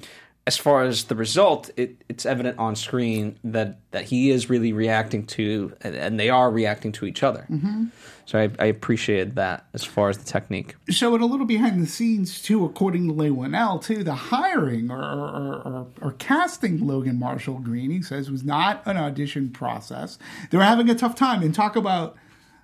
[0.47, 4.73] as far as the result, it, it's evident on screen that, that he is really
[4.73, 7.47] reacting to, and, and they are reacting to each other.
[7.49, 7.85] Mm-hmm.
[8.25, 10.75] So I, I appreciated that as far as the technique.
[10.91, 12.65] So, it a little behind the scenes too.
[12.65, 17.91] According to Leigh Whannell, too, the hiring or or, or or casting Logan Marshall Green,
[17.91, 20.19] he says, was not an audition process.
[20.51, 22.17] They were having a tough time, and talk about.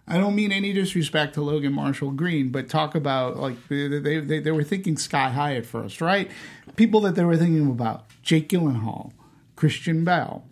[0.09, 4.21] I don't mean any disrespect to Logan Marshall Green, but talk about like they they,
[4.21, 6.31] they, they were thinking sky high at first, right?
[6.77, 9.13] People that they were thinking about: Jake Gyllenhaal,
[9.55, 10.45] Christian Bale.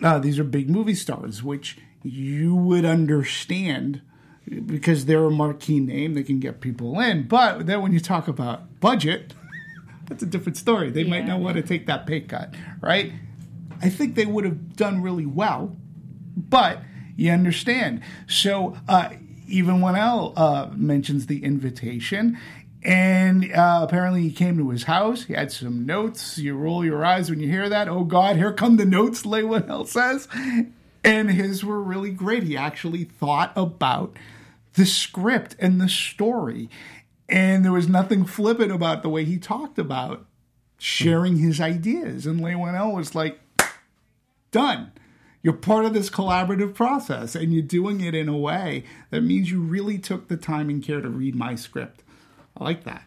[0.00, 4.02] Uh, these are big movie stars, which you would understand
[4.66, 7.26] because they're a marquee name, they can get people in.
[7.26, 9.34] But then when you talk about budget,
[10.08, 10.90] that's a different story.
[10.90, 13.12] They might not want to take that pay cut, right?
[13.80, 15.76] I think they would have done really well,
[16.36, 16.82] but
[17.16, 18.02] you understand.
[18.26, 19.10] So uh,
[19.46, 22.38] even when L uh, mentions the invitation,
[22.82, 25.24] and uh, apparently he came to his house.
[25.24, 26.38] He had some notes.
[26.38, 27.88] You roll your eyes when you hear that.
[27.88, 29.24] Oh God, here come the notes.
[29.26, 30.26] Leigh Whannell says,
[31.04, 32.42] and his were really great.
[32.42, 34.16] He actually thought about
[34.74, 36.68] the script and the story,
[37.28, 40.26] and there was nothing flippant about the way he talked about
[40.78, 42.26] sharing his ideas.
[42.26, 43.38] And Leigh Whannell was like,
[44.50, 44.92] done.
[45.42, 49.50] You're part of this collaborative process, and you're doing it in a way that means
[49.50, 52.02] you really took the time and care to read my script.
[52.56, 53.02] I like that.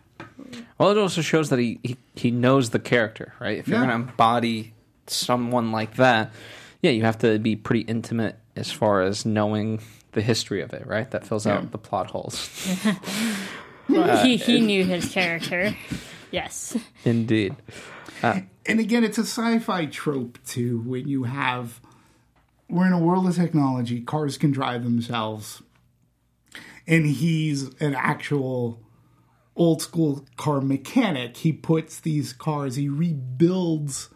[0.78, 3.58] Well, it also shows that he, he, he knows the character, right?
[3.58, 3.86] If you're Yeah.
[3.88, 4.74] going to embody
[5.08, 6.34] someone like that,
[6.82, 9.80] yeah, you have to be pretty intimate as far as knowing
[10.12, 11.10] the history of it, right?
[11.12, 11.54] That fills Yeah.
[11.58, 12.50] out the plot holes.
[13.88, 15.76] he he knew his character.
[16.32, 16.76] Yes.
[17.06, 17.56] Indeed.
[18.24, 20.82] Uh, and again, it's a sci-fi trope too.
[20.82, 21.80] When you have,
[22.70, 24.02] we're in a world of technology.
[24.02, 25.62] Cars can drive themselves,
[26.88, 28.80] and he's an actual
[29.56, 31.38] old school car mechanic.
[31.38, 34.10] He puts these cars, he rebuilds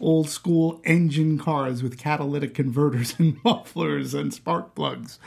[0.00, 5.18] old school engine cars with catalytic converters and mufflers and spark plugs.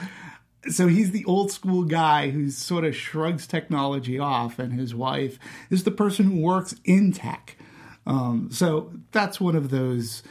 [0.69, 5.39] So he's the old school guy who sort of shrugs technology off, and his wife
[5.69, 7.58] is the person who works in tech.
[8.06, 10.23] Um, so that's one of those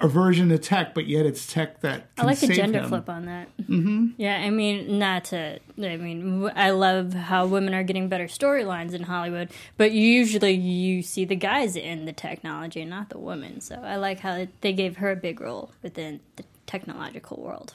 [0.00, 2.88] aversion to tech, but yet it's tech that I like the save gender him.
[2.88, 3.48] flip on that.
[3.58, 4.08] Mm-hmm.
[4.16, 5.58] Yeah, I mean, not to.
[5.78, 11.02] I mean, I love how women are getting better storylines in Hollywood, but usually you
[11.02, 13.60] see the guys in the technology, and not the women.
[13.60, 17.74] So I like how they gave her a big role within the technological world.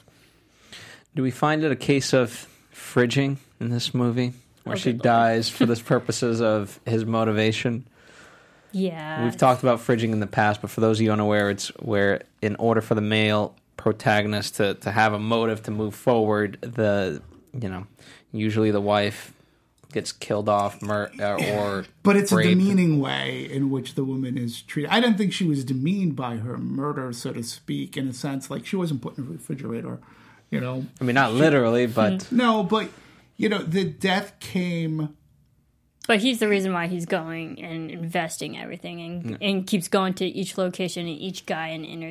[1.16, 4.34] Do we find it a case of fridging in this movie?
[4.64, 7.86] Where Oh, she dies for the purposes of his motivation?
[8.72, 11.68] Yeah, We've talked about fridging in the past, but for those of you unaware, it's
[11.80, 16.58] where in order for the male protagonist to, to have a motive to move forward,
[16.60, 17.86] the you know
[18.32, 19.32] usually the wife
[19.92, 24.38] gets killed off mur- uh, or But it's a demeaning way in which the woman
[24.38, 24.90] is treated.
[24.90, 28.50] I don't think she was demeaned by her murder, so to speak, in a sense.
[28.50, 29.98] Like she wasn't put in a refrigerator,
[30.50, 30.86] you know.
[31.00, 32.90] I mean, not literally, but No, but
[33.36, 35.16] you know, the death came.
[36.06, 40.24] But he's the reason why he's going and investing everything and, and keeps going to
[40.26, 42.02] each location and each guy and, and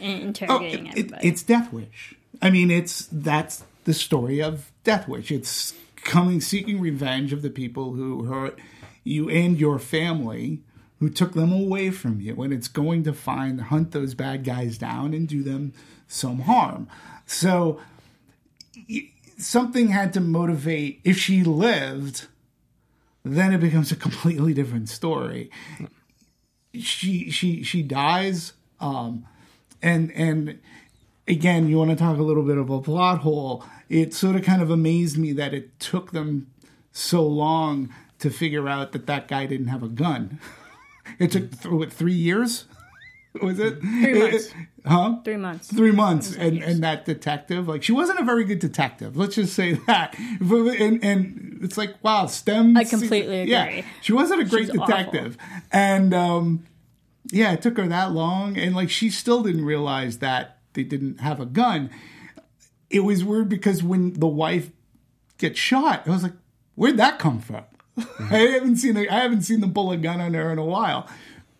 [0.00, 1.28] interrogating it- everybody.
[1.28, 2.14] it's Death Wish.
[2.42, 5.30] I mean, it's that's the story of Death Wish.
[5.30, 8.58] It's coming seeking revenge of the people who hurt
[9.04, 10.60] you and your family,
[10.98, 14.78] who took them away from you, and it's going to find hunt those bad guys
[14.78, 15.72] down and do them
[16.08, 16.88] some harm.
[17.26, 17.80] So
[19.38, 21.00] something had to motivate.
[21.04, 22.26] If she lived,
[23.24, 25.50] then it becomes a completely different story.
[26.74, 29.26] She she she dies, um,
[29.82, 30.58] and and
[31.26, 33.64] again, you want to talk a little bit of a plot hole.
[33.88, 36.48] It sort of kind of amazed me that it took them
[36.92, 40.38] so long to figure out that that guy didn't have a gun.
[41.18, 42.64] It took th- what, three years.
[43.42, 44.54] Was it Three months.
[44.86, 45.16] huh?
[45.24, 45.68] Three months.
[45.68, 49.16] Three months, and and that detective, like she wasn't a very good detective.
[49.16, 50.16] Let's just say that.
[50.18, 52.76] And and it's like wow, STEM.
[52.76, 53.50] I completely agree.
[53.52, 54.86] Yeah, she wasn't a great She's awful.
[54.86, 55.36] detective,
[55.72, 56.64] and um,
[57.32, 61.20] yeah, it took her that long, and like she still didn't realize that they didn't
[61.20, 61.90] have a gun.
[62.90, 64.70] It was weird because when the wife
[65.38, 66.34] gets shot, I was like,
[66.76, 67.64] where'd that come from?
[68.20, 71.08] I haven't seen a, I haven't seen the bullet gun on her in a while.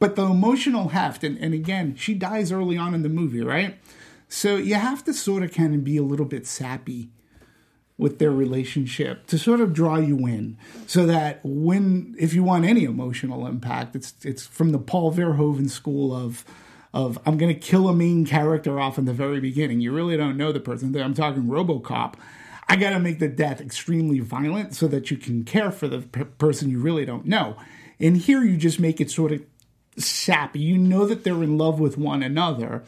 [0.04, 3.78] But the emotional heft, and, and again, she dies early on in the movie, right?
[4.28, 7.08] So you have to sort of kind of be a little bit sappy
[7.96, 12.66] with their relationship to sort of draw you in so that when if you want
[12.66, 16.44] any emotional impact it's it's from the Paul Verhoeven school of
[16.92, 19.80] of I'm going to kill a main character off in the very beginning.
[19.80, 22.16] You really don't know the person I'm talking RoboCop.
[22.68, 26.00] I got to make the death extremely violent so that you can care for the
[26.00, 27.56] p- person you really don't know.
[27.98, 29.42] And here you just make it sort of
[29.96, 32.82] sappy you know that they're in love with one another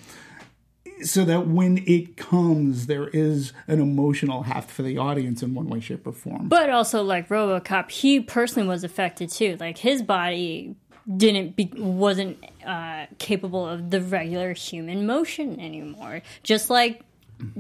[1.02, 5.68] so that when it comes, there is an emotional heft for the audience in one
[5.68, 6.48] way, shape, or form.
[6.48, 9.56] But also, like RoboCop, he personally was affected too.
[9.60, 10.74] Like his body
[11.16, 16.22] didn't be wasn't uh, capable of the regular human motion anymore.
[16.42, 17.02] Just like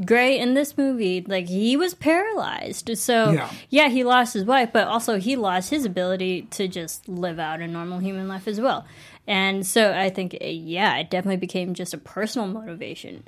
[0.04, 2.96] Gray in this movie, like he was paralyzed.
[2.96, 3.50] So Yeah.
[3.68, 7.60] yeah, he lost his wife, but also he lost his ability to just live out
[7.60, 8.86] a normal human life as well.
[9.26, 13.24] And so I think, uh, yeah, it definitely became just a personal motivation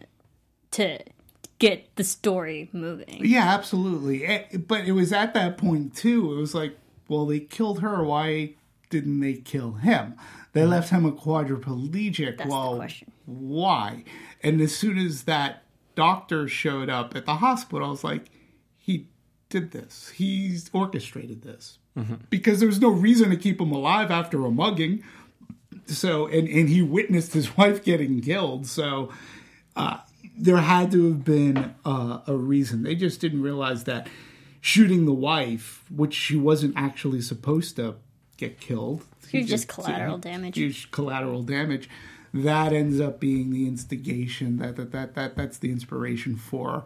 [0.72, 0.98] to
[1.58, 3.20] get the story moving.
[3.24, 4.24] yeah, absolutely.
[4.24, 6.32] Eh, But it was at that point too.
[6.32, 8.04] It was like, well, they killed her.
[8.04, 8.54] Why
[8.90, 10.14] didn't they kill him?
[10.52, 12.38] They left him a quadriplegic.
[12.38, 13.12] That's the well, question.
[13.26, 14.04] why?
[14.42, 18.30] And as soon as that doctor showed up at the hospital, I was like,
[18.76, 19.08] he
[19.48, 20.10] did this.
[20.10, 21.78] He's orchestrated this
[22.30, 25.02] because there was no reason to keep him alive after a mugging.
[25.88, 28.66] So, and and he witnessed his wife getting killed.
[28.66, 29.10] So,
[29.76, 29.98] uh,
[30.36, 32.82] there had to have been uh, a reason.
[32.82, 34.08] They just didn't realize that
[34.60, 37.96] shooting the wife, which she wasn't actually supposed to
[38.36, 40.56] get killed, Huge he just collateral damage.
[40.56, 41.88] Huge collateral damage.
[42.32, 44.58] That ends up being the instigation.
[44.58, 46.84] That that that, that that's the inspiration for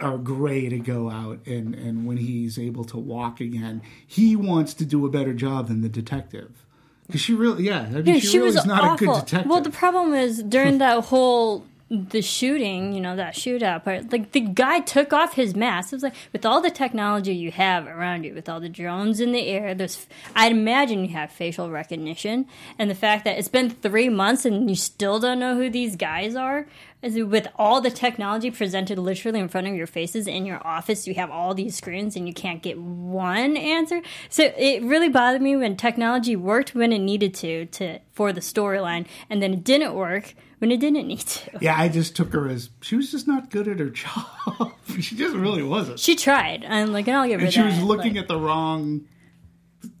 [0.00, 4.74] our Gray to go out and and when he's able to walk again, he wants
[4.74, 6.63] to do a better job than the detective.
[7.06, 9.10] Because she really, yeah, I mean, Yeah, she, she, really was is not awful.
[9.10, 9.50] a good detective.
[9.50, 14.32] Well, the problem is during that whole the shooting, you know, that shootout part, like
[14.32, 15.92] the guy took off his mask.
[15.92, 19.20] It was like with all the technology you have around you, with all the drones
[19.20, 22.46] in the air, there's I'd imagine you have facial recognition,
[22.78, 25.94] and the fact that it's been three months and you still don't know who these
[25.94, 26.66] guys are.
[27.04, 31.06] Is with all the technology presented literally in front of your faces in your office,
[31.06, 34.00] you have all these screens and you can't get one answer.
[34.30, 38.40] So it really bothered me when technology worked when it needed to to for the
[38.40, 41.50] storyline, and then it didn't work when it didn't need to.
[41.60, 44.72] yeah, I just took her as she was just not good at her job.
[45.00, 45.98] she just really wasn't.
[46.00, 46.64] She tried.
[46.64, 47.66] I'm like, I'll give her and she that.
[47.66, 49.02] was looking but- at the wrong,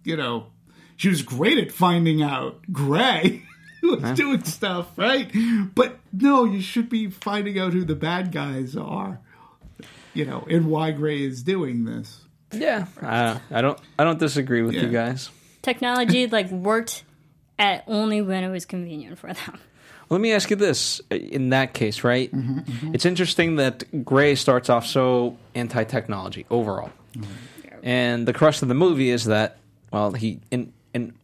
[0.04, 0.46] you know,
[0.96, 3.42] she was great at finding out Gray
[3.84, 5.30] was doing stuff, right?
[5.74, 9.20] But no, you should be finding out who the bad guys are,
[10.12, 12.20] you know, and why Gray is doing this.
[12.52, 13.78] Yeah, I, I don't.
[13.98, 15.30] I don't disagree with you guys.
[15.62, 17.04] technology like worked
[17.58, 19.58] at only when it was convenient for them.
[20.10, 22.30] Let me ask you this: uh, in that case, right?
[22.30, 22.94] Mm-hmm, mm-hmm.
[22.94, 27.32] It's interesting that Gray starts off so anti-technology overall, mm-hmm.
[27.82, 29.56] and the crux of the movie is that,
[29.90, 31.14] well, he in in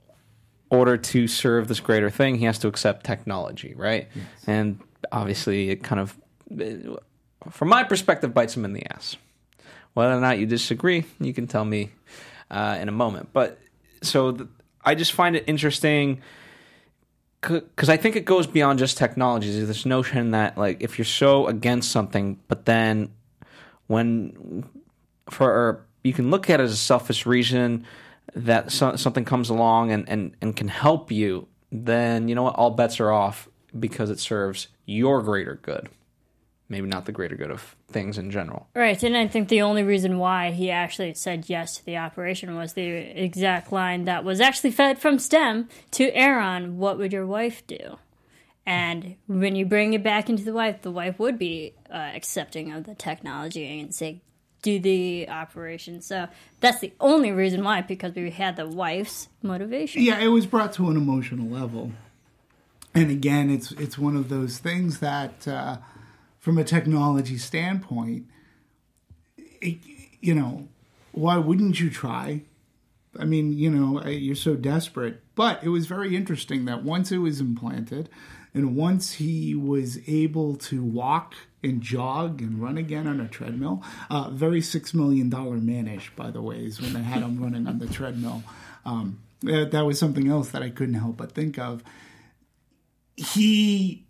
[0.70, 4.08] order to serve this greater thing, he has to accept technology, right?
[4.46, 4.80] And
[5.12, 6.16] obviously, it kind of,
[7.50, 9.16] from my perspective, bites him in the ass.
[9.94, 11.90] Whether or not you disagree, you can tell me
[12.50, 13.30] uh, in a moment.
[13.32, 13.58] But
[14.02, 14.48] so th-
[14.84, 16.22] I just find it interesting
[17.40, 19.50] because I think it goes beyond just technology.
[19.52, 23.10] There's this notion that like if you're so against something, but then
[23.86, 24.64] when
[25.28, 27.86] for you can look at it as a selfish reason
[28.34, 32.56] that so, something comes along and, and, and can help you, then you know what?
[32.56, 35.88] All bets are off because it serves your greater good,
[36.68, 38.68] maybe not the greater good of things in general.
[38.74, 42.56] Right, and I think the only reason why he actually said yes to the operation
[42.56, 47.26] was the exact line that was actually fed from STEM to Eron, what would your
[47.26, 47.98] wife do?
[48.66, 52.72] And when you bring it back into the wife, the wife would be uh, accepting
[52.72, 54.20] of the technology and say,
[54.62, 56.00] do the operation.
[56.00, 56.28] So
[56.60, 60.02] that's the only reason why, because we had the wife's motivation.
[60.02, 61.92] Yeah, it was brought to an emotional level.
[62.94, 65.78] And again, it's it's one of those things that uh,
[66.38, 68.26] from a technology standpoint,
[69.60, 69.78] it,
[70.20, 70.68] you know,
[71.12, 72.42] why wouldn't you try?
[73.18, 75.22] I mean, you know, you're so desperate.
[75.34, 78.08] But it was very interesting that once it was implanted,
[78.54, 83.82] and once he was able to walk and jog and run again on a treadmill,
[84.08, 87.66] uh, very six million dollar manish, by the way, is when they had him running
[87.66, 88.42] on the treadmill.
[88.84, 91.82] Um, that was something else that I couldn't help but think of.
[93.16, 94.06] He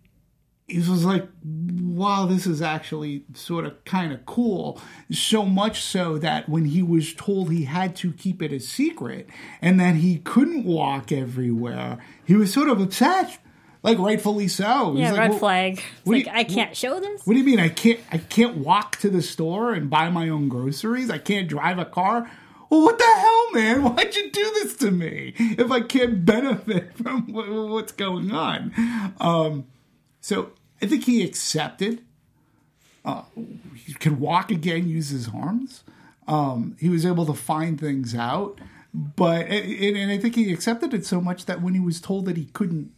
[0.71, 4.79] he was like, wow, this is actually sort of kind of cool.
[5.11, 9.27] So much so that when he was told he had to keep it a secret
[9.61, 13.37] and that he couldn't walk everywhere, he was sort of upset.
[13.83, 14.95] Like rightfully so.
[14.95, 15.81] Yeah, like, red "Well, flag.
[16.05, 17.25] Like you- I can't show this.
[17.25, 20.29] What do you mean I can't I can't walk to the store and buy my
[20.29, 21.09] own groceries?
[21.09, 22.29] I can't drive a car?
[22.69, 23.83] Well, what the hell, man?
[23.95, 28.71] Why'd you do this to me if I can't benefit from wh- what's going on?
[29.19, 29.65] Um,
[30.21, 30.51] so
[30.81, 32.01] I think he accepted.
[33.03, 33.23] Uh,
[33.75, 35.83] he could walk again, use his arms.
[36.27, 38.59] Um, he was able to find things out,
[38.93, 42.25] but and, and I think he accepted it so much that when he was told
[42.25, 42.91] that he couldn't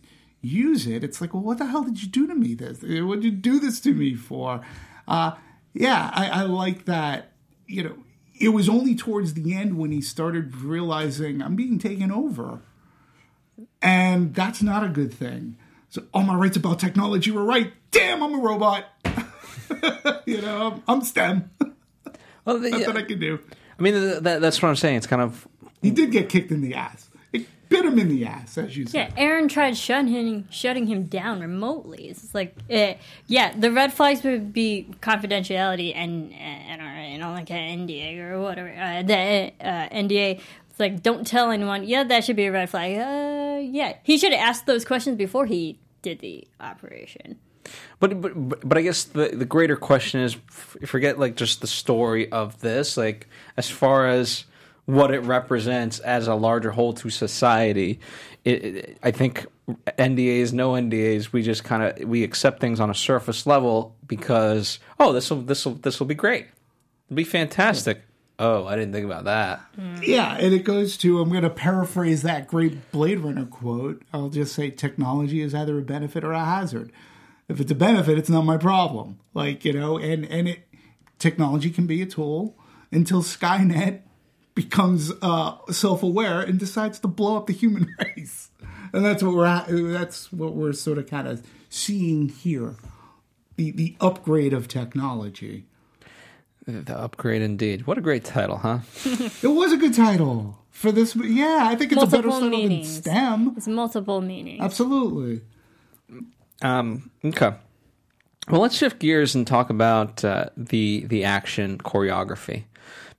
[0.44, 2.54] use it, it's like, well, what the hell did you do to me?
[2.54, 4.62] This, what did you do this to me for?
[5.08, 5.32] Uh,
[5.74, 7.32] yeah, I, I like that.
[7.66, 7.96] You know,
[8.40, 12.62] it was only towards the end when he started realizing I'm being taken over,
[13.82, 15.58] and that's not a good thing.
[15.90, 17.72] So all my rights about technology were right.
[17.92, 18.86] Damn, I'm a robot.
[20.26, 21.50] you know, I'm, I'm STEM.
[22.46, 23.40] Well, the- That's what I can do.
[23.78, 24.98] I mean, th- that, that's what I'm saying.
[24.98, 25.48] It's kind of
[25.82, 27.10] He did get kicked in the ass.
[27.74, 29.14] It bit him in the ass, as you said.
[29.16, 29.24] Yeah.
[29.24, 32.10] Eron tried shutting him, shutting him down remotely.
[32.10, 32.96] It's like, eh,
[33.28, 38.20] yeah, the red flags would be confidentiality and and or, you know like an NDA
[38.20, 38.70] or whatever.
[38.70, 40.42] Uh, the uh, NDA.
[40.70, 41.84] It's like don't tell anyone.
[41.84, 42.98] Yeah, that should be a red flag.
[42.98, 47.38] Uh, yeah, he should have asked those questions before he did the operation.
[48.00, 51.68] But but but I guess the the greater question is f- forget like just the
[51.68, 54.46] story of this like as far as
[54.86, 58.00] what it represents as a larger whole to society.
[58.44, 59.46] It, it, I think
[59.98, 64.80] NDAs, no NDAs, we just kind of we accept things on a surface level because
[65.00, 66.48] oh this will this will this will be great,
[67.08, 68.02] it'll be fantastic.
[68.40, 69.62] Oh, I didn't think about that.
[69.80, 70.06] Mm.
[70.06, 74.02] Yeah, and it goes to I'm going to paraphrase that great Blade Runner quote.
[74.12, 76.92] I'll just say technology is either a benefit or a hazard.
[77.48, 79.20] If it's a benefit, it's not my problem.
[79.34, 80.68] Like you know, and and it
[81.20, 82.58] technology can be a tool
[82.92, 84.02] until Skynet
[84.56, 88.50] becomes uh, self-aware and decides to blow up the human race.
[88.94, 92.76] And that's what we're at, that's what we're sort of kind of seeing here.
[93.56, 95.66] The the upgrade of technology.
[96.66, 97.86] The upgrade indeed.
[97.88, 98.80] What a great title, huh?
[99.44, 101.16] It was a good title for this.
[101.16, 102.84] Yeah, I think it's a better Multiple title than.
[102.84, 103.54] STEM.
[103.58, 104.62] It's multiple meanings.
[104.62, 105.42] Absolutely.
[106.62, 107.54] Um, okay.
[108.50, 112.64] Well, let's shift gears and talk about uh, the the action choreography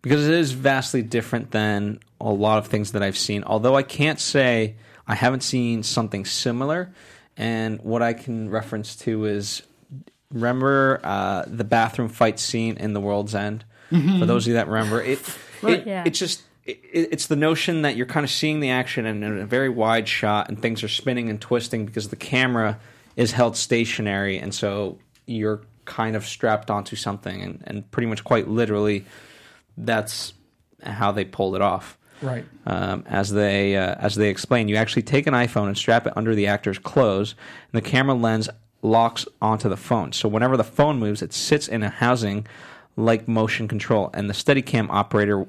[0.04, 3.42] because it is vastly different than a lot of things that I've seen.
[3.44, 4.76] Although I can't say
[5.08, 6.92] I haven't seen something similar,
[7.36, 9.62] and what I can reference to is
[10.30, 13.64] remember uh, the bathroom fight scene in The World's End.
[13.90, 15.20] For those of you that remember, it
[15.62, 16.02] it, Yeah.
[16.04, 19.46] it's just it, it's the notion that you're kind of seeing the action in a
[19.46, 22.80] very wide shot and things are spinning and twisting because the camera
[23.16, 28.24] is held stationary and so you're kind of strapped onto something and, and pretty much
[28.24, 29.04] quite literally
[29.76, 30.34] that's
[30.82, 32.44] how they pulled it off Right.
[32.64, 36.12] um, as they uh, as they explain, you actually take an iPhone and strap it
[36.16, 37.34] under the actor's clothes,
[37.72, 38.48] and the camera lens
[38.82, 40.12] locks onto the phone.
[40.12, 42.46] So whenever the phone moves, it sits in a housing
[42.96, 45.46] like motion control, and the Steadicam operator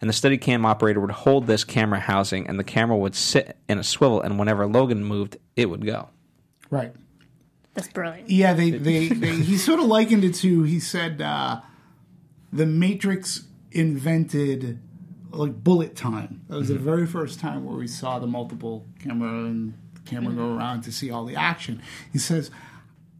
[0.00, 3.78] and the Steadicam operator would hold this camera housing, and the camera would sit in
[3.78, 6.08] a swivel, and whenever Logan moved, it would go.
[6.70, 6.92] Right.
[7.74, 8.28] That's brilliant.
[8.30, 11.60] Yeah, they, they, they he sort of likened it to he said uh,
[12.52, 14.80] the Matrix invented
[15.30, 16.42] like bullet time.
[16.48, 16.84] That was the mm-hmm.
[16.84, 19.74] very first time where we saw the multiple camera and
[20.06, 20.58] camera go mm-hmm.
[20.58, 21.82] around to see all the action.
[22.12, 22.50] He says,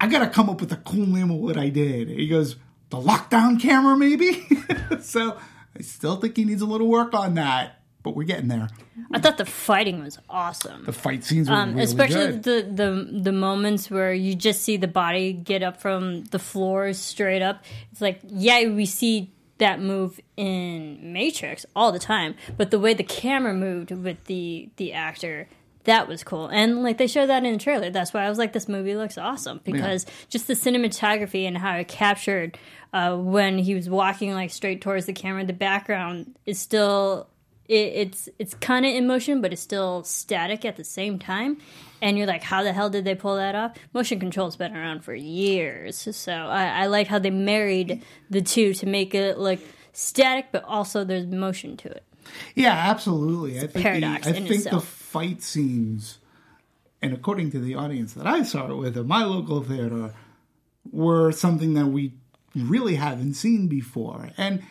[0.00, 2.08] I gotta come up with a cool name of what I did.
[2.08, 2.56] He goes,
[2.90, 4.46] the lockdown camera, maybe?
[5.00, 5.36] so
[5.76, 8.68] I still think he needs a little work on that, but we're getting there.
[9.12, 10.84] I thought the fighting was awesome.
[10.84, 12.42] The fight scenes were Um, really especially good.
[12.42, 16.92] the, the the moments where you just see the body get up from the floor
[16.92, 17.64] straight up.
[17.92, 22.94] It's like, yeah, we see that move in Matrix all the time, but the way
[22.94, 25.48] the camera moved with the the actor,
[25.84, 26.46] that was cool.
[26.46, 27.90] And like they showed that in the trailer.
[27.90, 31.74] That's why I was like, this movie looks awesome because just the cinematography and how
[31.76, 32.56] it captured
[32.92, 35.44] uh, when he was walking like straight towards the camera.
[35.44, 37.28] The background is still
[37.68, 41.58] it, it's it's kind of in motion, but it's still static at the same time.
[42.00, 43.76] And you're like, how the hell did they pull that off?
[43.92, 48.72] Motion control's been around for years, so I, I like how they married the two
[48.74, 49.60] to make it look
[49.92, 52.04] static, but also there's motion to it.
[52.54, 53.58] Yeah, absolutely.
[53.58, 56.18] I think, paradox the, I in think the fight scenes,
[57.02, 60.14] and according to the audience that I saw it with at my local theater,
[60.90, 62.14] were something that we
[62.54, 64.30] really haven't seen before.
[64.36, 64.62] And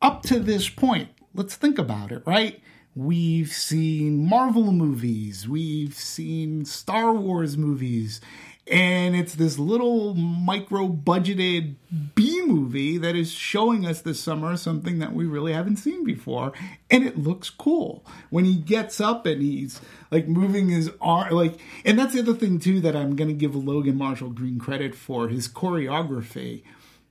[0.00, 2.60] up to this point, let's think about it, right?
[2.96, 8.20] We've seen Marvel movies, we've seen Star Wars movies,
[8.68, 11.74] and it's this little micro budgeted
[12.14, 16.52] B movie that is showing us this summer something that we really haven't seen before,
[16.88, 18.06] and it looks cool.
[18.30, 19.80] When he gets up and he's
[20.12, 23.34] like moving his arm, like, and that's the other thing too that I'm going to
[23.34, 26.62] give Logan Marshall Green credit for his choreography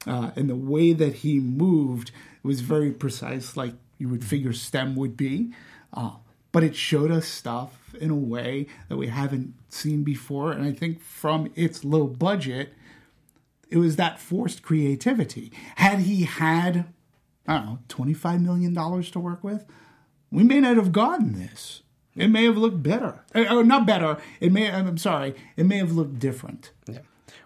[0.08, 2.12] uh, and the way that he moved
[2.42, 3.74] was very precise, like
[4.04, 5.54] you would figure STEM would be.
[5.94, 6.12] Uh,
[6.52, 10.52] but it showed us stuff in a way that we haven't seen before.
[10.52, 12.74] And I think from its low budget,
[13.70, 15.54] it was that forced creativity.
[15.78, 16.86] Had he had,
[17.48, 19.66] I don't know, $25 million to work with,
[20.32, 21.82] we may not have gotten this.
[22.18, 23.24] It may have looked better.
[23.34, 24.18] Uh, uh, not better.
[24.42, 24.70] It may.
[24.70, 25.34] I'm sorry.
[25.56, 26.72] It may have looked different.
[26.88, 27.00] Yeah.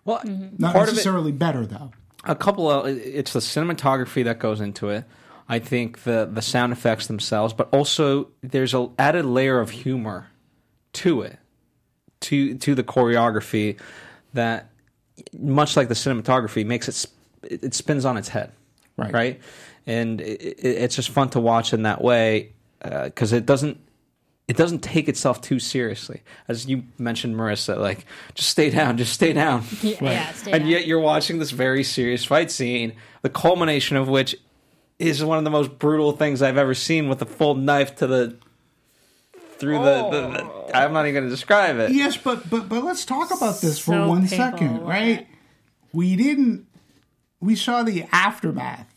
[0.03, 1.91] Well, Not part of it, necessarily better though.
[2.25, 5.05] a couple of it's the cinematography that goes into it.
[5.49, 10.27] I think the the sound effects themselves, but also there's a added layer of humor
[10.93, 11.37] to it,
[12.21, 13.79] to to the choreography
[14.33, 14.69] that,
[15.33, 18.51] much like the cinematography, makes it sp- it it spins on its head,
[18.97, 19.13] Right.
[19.13, 19.41] Right,
[19.85, 23.79] and it, it, it's just fun to watch in that way uh, because it doesn't
[24.47, 26.23] it doesn't take itself too seriously.
[26.47, 29.63] As you mentioned, Marissa, like just stay down, just stay down.
[29.81, 30.69] Yeah, yeah stay and down.
[30.71, 34.35] yet you're watching this very serious fight scene, the culmination of which
[34.99, 38.07] is one of the most brutal things I've ever seen with a full knife to
[38.07, 38.37] the
[39.57, 40.69] through the, the, the oh.
[40.73, 41.91] I'm not even going to describe it.
[41.91, 45.27] Yes, but but but let's talk about this for So one painful, second, right?
[45.93, 46.67] We didn't.
[47.39, 48.87] We saw the aftermath,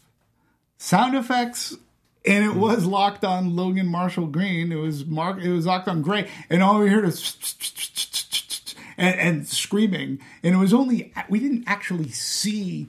[0.78, 1.76] sound effects,
[2.24, 4.72] and it was locked on Logan Marshall Green.
[4.72, 5.42] It was Mark.
[5.42, 10.20] It was locked on Gray, and all we heard is and, and screaming.
[10.42, 12.88] And it was only we didn't actually see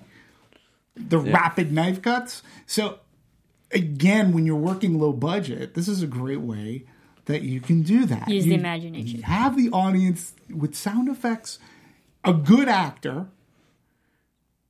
[1.09, 2.43] the rapid knife cuts.
[2.65, 2.99] So
[3.71, 6.85] again, when you're working low budget, this is a great way
[7.25, 8.27] that you can do that.
[8.27, 9.17] Use the imagination.
[9.17, 11.59] you have the audience with sound effects,
[12.23, 13.27] a good actor.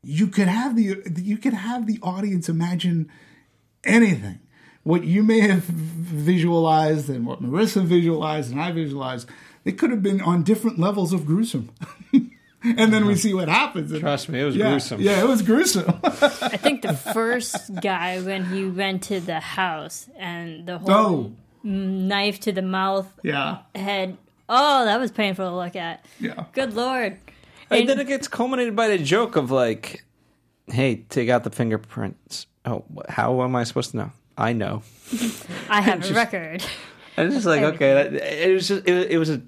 [0.04, 3.10] You could have the you could have the audience imagine
[3.84, 4.40] anything.
[4.84, 9.30] What you may have visualized and what Marissa visualized and I visualized,
[9.64, 11.70] they could have been on different levels of gruesome.
[12.64, 13.22] and then we uh-huh.
[13.22, 13.92] see what happens.
[13.92, 15.02] And- Trust me, it was yeah, gruesome.
[15.02, 16.00] Yeah, it was gruesome.
[16.04, 21.32] I think the first guy when he went to the house and the whole oh,
[21.64, 24.18] knife to the mouth yeah, head.
[24.48, 26.06] Oh, that was painful to look at.
[26.20, 26.46] yeah.
[26.54, 27.18] Good lord.
[27.70, 30.04] And then it gets culminated by the joke of like,
[30.68, 34.12] "Hey, take out the fingerprints." Oh, how am I supposed to know?
[34.38, 34.84] I know.
[35.70, 36.66] I have a record.
[37.18, 39.42] And it's just like, okay, that, it was just it, was- it was a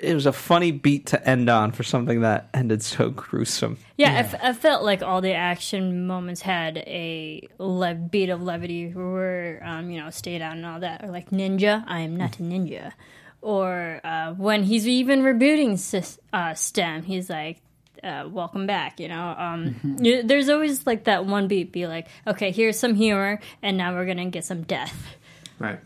[0.00, 3.78] it was a funny beat to end on for something that ended so gruesome.
[3.96, 8.42] Yeah, I f- I, felt like all the action moments had a le- beat of
[8.42, 11.04] levity where, um, you know, stay down and all that.
[11.04, 12.92] Or like Ninja, I am not a ninja.
[13.40, 17.60] Or uh, when he's even rebooting Sis- uh, STEM, he's like,
[18.02, 19.34] uh, welcome back, you know.
[19.36, 23.76] Um, y- there's always like that one beat, be like, okay, here's some humor, and
[23.76, 25.16] now we're going to get some death.
[25.58, 25.78] Right.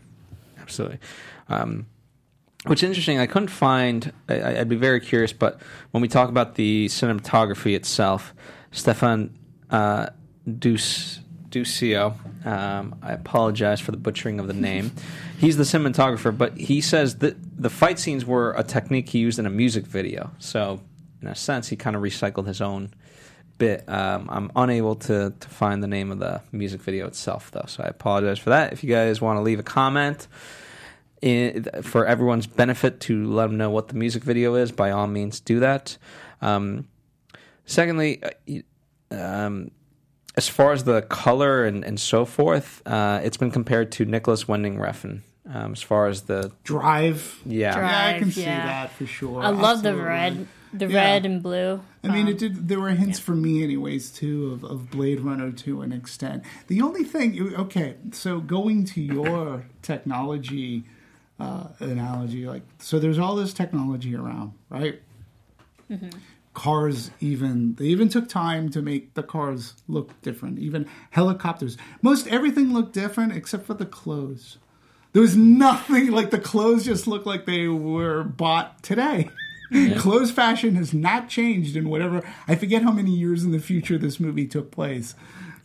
[0.59, 0.99] Absolutely.
[1.47, 1.85] Um,
[2.65, 4.11] what's interesting, I couldn't find.
[4.27, 8.33] I, I'd be very curious, but when we talk about the cinematography itself,
[8.71, 9.37] Stefan
[9.69, 10.07] uh,
[10.57, 14.91] Duce, Duscio, um, I apologize for the butchering of the name.
[15.39, 19.39] He's the cinematographer, but he says that the fight scenes were a technique he used
[19.39, 20.31] in a music video.
[20.39, 20.81] So,
[21.21, 22.93] in a sense, he kind of recycled his own
[23.57, 23.87] bit.
[23.87, 27.83] Um, I'm unable to, to find the name of the music video itself, though, so
[27.83, 28.73] I apologize for that.
[28.73, 30.27] If you guys want to leave a comment
[31.21, 35.07] in, for everyone's benefit to let them know what the music video is, by all
[35.07, 35.97] means, do that.
[36.41, 36.87] Um,
[37.65, 38.55] secondly, uh,
[39.11, 39.71] um,
[40.37, 44.47] as far as the color and, and so forth, uh, it's been compared to Nicolas
[44.47, 45.21] Winding Refn.
[45.51, 47.41] Um, as far as the Drive.
[47.43, 47.91] yeah, Drive.
[47.91, 48.65] Yeah, I can see yeah.
[48.65, 49.41] that for sure.
[49.41, 51.01] I love the red, the Yeah.
[51.01, 51.81] red and blue.
[52.03, 52.67] I mean, it did.
[52.67, 56.43] There were hints for me, anyways, too, of, of Blade Runner to an extent.
[56.67, 60.83] The only thing, okay, so going to your technology
[61.39, 65.01] uh, analogy, like, so there's all this technology around, right?
[66.53, 70.59] Cars, even they even took time to make the cars look different.
[70.59, 74.57] Even helicopters, most everything looked different except for the clothes.
[75.13, 79.29] There was nothing like the clothes just looked like they were bought today.
[79.97, 83.97] Clothes fashion has not changed in whatever I forget how many years in the future
[83.99, 85.13] this movie took place.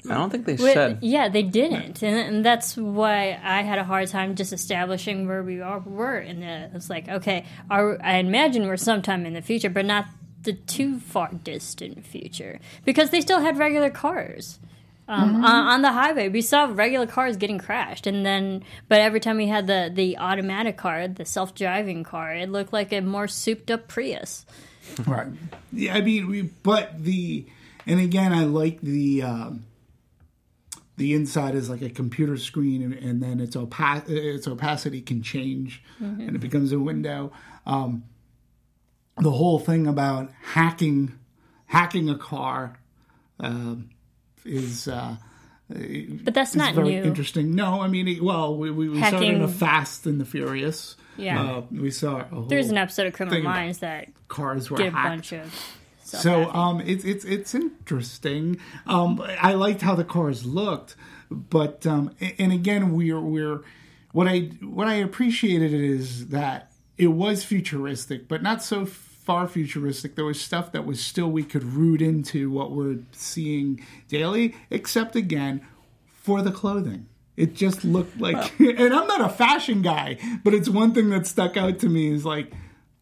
[0.09, 0.99] I don't think they But, said.
[1.03, 5.43] yeah, they didn't, and, and that's why I had a hard time just establishing where
[5.43, 6.17] we are were.
[6.19, 6.45] And
[6.75, 10.07] it's like, okay, our, I imagine we're sometime in the future, but not
[10.43, 14.59] the too far distant future, because they still had regular cars.
[15.07, 15.45] Um, Mm-hmm.
[15.45, 19.37] on, on the highway, we saw regular cars getting crashed, and then, but every time
[19.37, 23.29] we had the the automatic car, the self driving car, it looked like a more
[23.29, 24.47] souped up Prius.
[25.07, 25.27] Right.
[25.73, 27.45] Yeah, I mean, we, but the,
[27.87, 29.65] and again, I like the, um,
[30.97, 35.23] the inside is like a computer screen, and, and then its opa- its opacity can
[35.23, 37.33] change, and it becomes a window.
[37.67, 38.05] Um,
[39.19, 41.19] the whole thing about hacking,
[41.67, 42.79] hacking a car,
[43.41, 43.91] um,
[44.45, 44.89] is.
[44.89, 45.17] Uh,
[45.69, 47.03] But that's not very new.
[47.05, 47.55] interesting.
[47.55, 50.25] No, I mean, well, we, we, we saw it in a Hacking- Fast and the
[50.25, 50.97] Furious.
[51.17, 51.41] Yeah.
[51.43, 54.89] uh, we saw a whole There's an episode of Criminal Minds that cars were did
[54.89, 55.09] a hacked.
[55.09, 55.55] bunch of.
[56.21, 58.59] So um, it's it's it's interesting.
[58.87, 60.97] Um, I liked how the cars looked,
[61.31, 63.63] but um, and again we're we're
[64.13, 70.15] what I what I appreciated is that it was futuristic, but not so far futuristic.
[70.15, 75.17] There was stuff that was still we could root into what we're seeing daily, except
[75.17, 75.67] again
[76.07, 77.09] for the clothing.
[77.37, 81.27] It just looked like, and I'm not a fashion guy, but it's one thing that
[81.27, 82.53] stuck out to me is like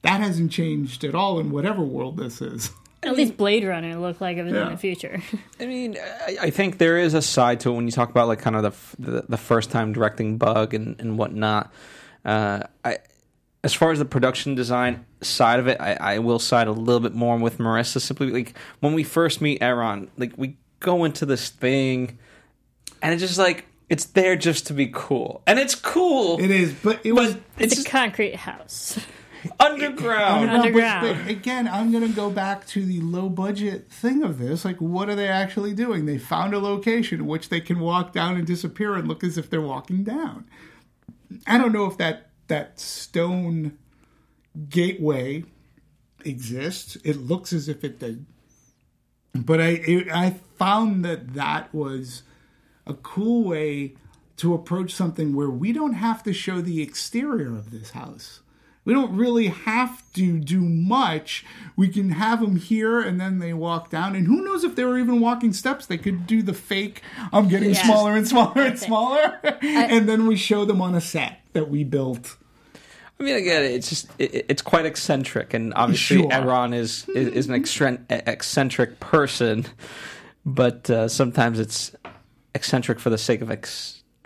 [0.02, 2.70] that hasn't changed at all in whatever world this is.
[3.04, 4.66] At least Blade Runner looked like it was Yeah.
[4.66, 5.20] in the future.
[5.60, 5.96] I mean,
[6.26, 8.54] I, I think there is a side to it when you talk about like kind
[8.56, 11.72] of the f- the, the first time directing bug and and whatnot.
[12.24, 12.98] Uh, I
[13.64, 17.00] as far as the production design side of it, I, I will side a little
[17.00, 18.00] bit more with Marissa.
[18.00, 22.18] Simply like when we first meet Eron, like we go into this thing,
[23.02, 26.40] and it's just like it's there just to be cool, and it's cool.
[26.40, 28.98] It is, but it was but it's It's a just concrete house.
[29.60, 30.50] underground.
[30.50, 31.18] Underground.
[31.18, 34.64] but again, I'm going to go back to the low budget thing of this.
[34.64, 36.06] Like, what are they actually doing?
[36.06, 39.38] They found a location in which they can walk down and disappear and look as
[39.38, 40.46] if they're walking down.
[41.46, 43.78] I don't know if that that stone
[44.68, 45.44] gateway
[46.24, 46.96] exists.
[47.04, 48.26] It looks as if it did,
[49.34, 52.22] but I it, I found that that was
[52.86, 53.94] a cool way
[54.36, 58.41] to approach something where we don't have to show the exterior of this house.
[58.84, 61.44] We don't really have to do much.
[61.76, 64.16] We can have them here and then they walk down.
[64.16, 65.86] And who knows if they were even walking steps?
[65.86, 67.00] They could do the fake,
[67.32, 67.84] I'm getting Yes.
[67.84, 69.38] smaller and smaller and smaller.
[69.62, 72.36] and then we show them on a set that we built.
[73.20, 76.28] I mean, again, it's just it, it's quite eccentric, and obviously, Sure.
[76.30, 79.64] Eron is is, is an excren- eccentric person,
[80.44, 81.94] but uh, sometimes it's
[82.56, 83.48] eccentric for the sake of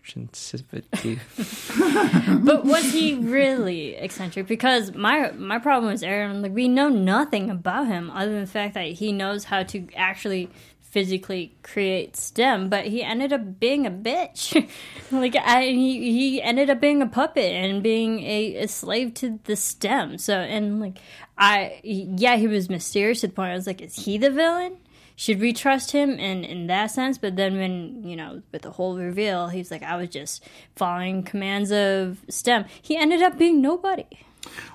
[0.07, 1.19] eccentricity.
[2.45, 4.47] But was he really eccentric?
[4.47, 6.43] Because my my problem is Eron.
[6.43, 9.87] Like we know nothing about him other than the fact that he knows how to
[9.97, 10.51] actually
[10.81, 12.69] physically create STEM.
[12.69, 14.69] But he ended up being a bitch.
[15.11, 19.39] like I, he he ended up being a puppet and being a, a slave to
[19.45, 20.19] the STEM.
[20.19, 20.99] So and like
[21.37, 24.79] I yeah he was mysterious to the point I was like, is he the villain?
[25.17, 28.71] Should we trust him in in that sense but then when you know with the
[28.71, 30.45] whole reveal he's like i was just
[30.77, 34.05] following commands of stem he ended up being nobody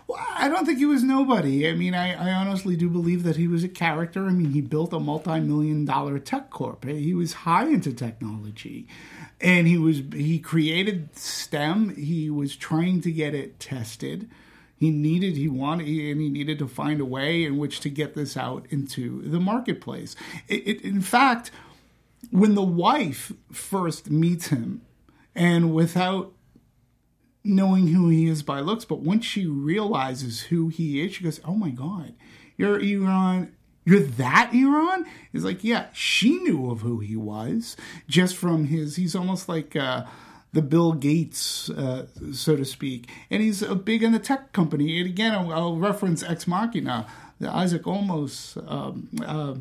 [0.08, 1.70] Well, I don't think he was nobody.
[1.70, 4.26] I mean, I, I honestly do believe that he was a character.
[4.28, 6.84] I mean, he built a multi-million dollar tech corp.
[6.84, 8.88] He was high into technology,
[9.40, 11.96] and he was he created STEM.
[11.96, 14.30] He was trying to get it tested.
[14.82, 18.16] He needed, he wanted, and he needed to find a way in which to get
[18.16, 20.16] this out into the marketplace.
[20.48, 21.52] It, it, in fact,
[22.32, 24.82] when the wife first meets him,
[25.36, 26.34] and without
[27.44, 31.40] knowing who he is by looks, but once she realizes who he is, she goes,
[31.46, 32.16] "Oh my god,
[32.58, 33.52] you're Eron."
[33.86, 35.06] You're that Eron?
[35.32, 37.76] He's like, yeah, she knew of who he was
[38.08, 38.96] just from his.
[38.96, 40.06] He's almost like uh,
[40.54, 45.00] the Bill Gates, uh, so to speak, and he's uh, big in the tech company.
[45.00, 47.08] And again, I'll, I'll reference Ex Machina,
[47.40, 49.56] the Isaac Olmos, um, uh,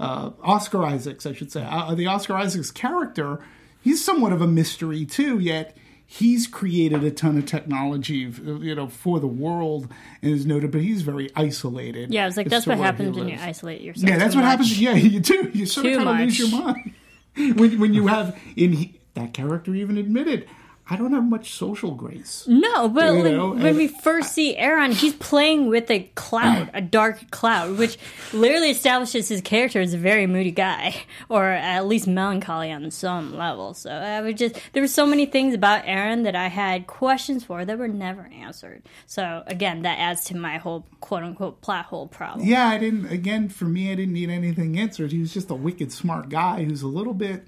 [0.00, 1.64] uh, Oscar Isaacs, I should say.
[1.68, 3.40] Uh, the Oscar Isaacs character,
[3.82, 8.86] he's somewhat of a mystery too, yet he's created a ton of technology, you know,
[8.88, 9.88] for the world
[10.22, 12.12] and is noted, but he's very isolated.
[12.12, 14.50] yeah it's like that's what happens when you isolate yourself Yeah, that's what much.
[14.50, 14.80] happens.
[14.80, 15.50] Yeah, you do.
[15.52, 16.94] You sort Too of kind of lose your mind
[17.58, 20.46] when when you have in that character even admitted.
[20.86, 22.44] I don't have much social grace.
[22.46, 26.68] No, but You know, when and- we first see Eron, he's playing with a cloud,
[26.74, 27.96] a dark cloud, which
[28.34, 30.94] literally establishes his character as a very moody guy,
[31.30, 33.72] or at least melancholy on some level.
[33.72, 37.44] So I would just there were so many things about Eron that I had questions
[37.44, 38.82] for that were never answered.
[39.06, 42.46] So again, that adds to my whole quote unquote plot hole problem.
[42.46, 43.06] Yeah, I didn't.
[43.06, 45.12] Again, for me, I didn't need anything answered.
[45.12, 47.46] He was just a wicked smart guy who's a little bit.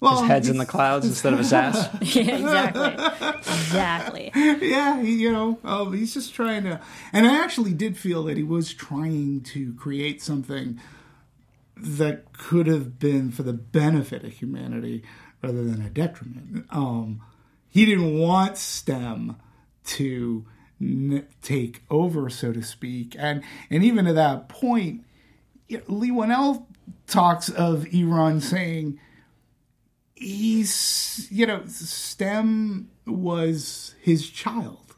[0.00, 1.88] Well, His head's in the clouds instead of his ass.
[2.14, 4.32] Yeah, exactly, exactly.
[4.34, 6.80] yeah, he, you know, um, he's just trying to.
[7.14, 10.78] And I actually did feel that he was trying to create something
[11.76, 15.02] that could have been for the benefit of humanity
[15.42, 16.66] rather than a detriment.
[16.70, 17.22] Um,
[17.68, 19.36] he didn't want STEM
[19.84, 20.44] to
[20.80, 25.04] n- take over, so to speak, and and even at that point,
[25.68, 26.66] you know, Leigh Whannell
[27.06, 28.98] talks of Eron saying
[30.16, 34.96] he's you know stem was his child.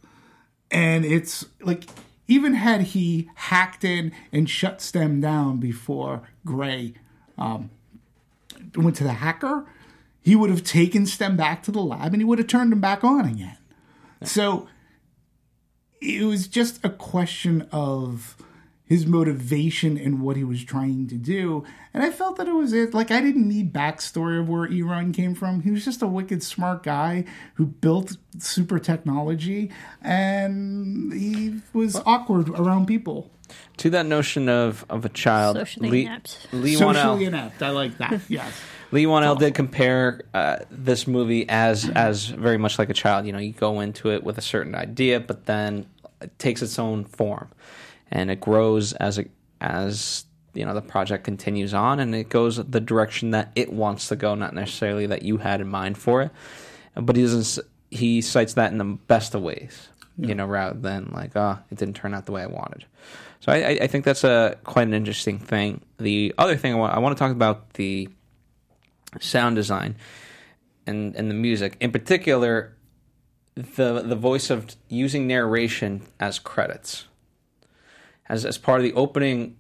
[0.71, 1.85] And it's like
[2.27, 6.95] even had he hacked in and shut stem down before gray
[7.37, 7.71] um,
[8.77, 9.67] went to the hacker
[10.29, 12.81] he would have taken stem back to the lab and he would have turned him
[12.83, 13.57] back on again.
[14.23, 14.69] So
[16.03, 18.37] it was just a question of
[18.89, 21.63] his motivation and what he was trying to do.
[21.93, 22.95] And I felt that it was it.
[22.95, 25.61] Like I didn't need backstory of where Eron came from.
[25.61, 27.25] He was just a wicked smart guy
[27.55, 29.71] who built super technology
[30.03, 33.31] and he was awkward around people.
[33.79, 36.49] to that notion of, of a child, Socially Leigh, inept.
[36.53, 37.63] Leigh Socially Whannell, inept.
[37.63, 38.21] I like that.
[38.29, 38.53] Yes.
[38.91, 43.27] Leigh Whannell did compare uh, this movie as as very much like a child.
[43.27, 45.85] You know, you go into it with a certain idea, but then
[46.23, 47.49] it takes its own form,
[48.11, 49.31] and it grows as it
[49.61, 54.09] as you know the project continues on, and it goes the direction that it wants
[54.09, 56.31] to go, not necessarily that you had in mind for it.
[56.95, 57.65] But he doesn't.
[57.91, 59.89] He cites that in the best of ways,
[60.19, 62.85] you know, rather than like, oh, it didn't turn out the way I wanted.
[63.41, 65.81] So I, I- I think that's a quite an interesting thing.
[65.99, 68.09] The other thing I want, I want to talk about the
[69.21, 69.97] sound design
[70.87, 72.75] and and the music in particular
[73.55, 77.07] the the voice of using narration as credits
[78.29, 79.57] as as part of the opening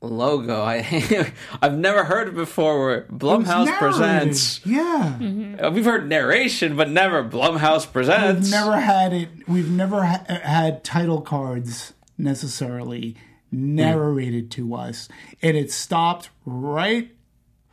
[0.00, 0.62] logo.
[0.62, 1.32] I
[1.62, 4.64] i've never heard it before where blumhouse presents.
[4.66, 5.18] Yeah.
[5.62, 8.48] Uh, we've heard narration but never blumhouse presents.
[8.50, 9.28] We've never had it.
[9.46, 13.16] We've never ha- had title cards necessarily
[13.50, 15.08] narrated to us,
[15.42, 17.10] and it stopped right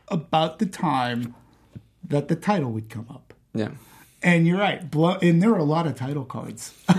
[0.08, 1.34] about the time
[2.06, 3.32] that the title would come up.
[3.54, 3.70] yeah
[4.22, 6.74] And you're right, blow, and there are a lot of title cards.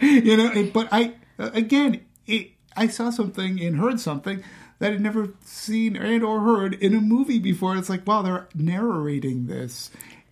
[0.00, 4.42] you know, but I again, it, I saw something and heard something
[4.78, 7.76] that I'd never seen and or heard in a movie before.
[7.76, 9.90] It's like, wow, they're narrating this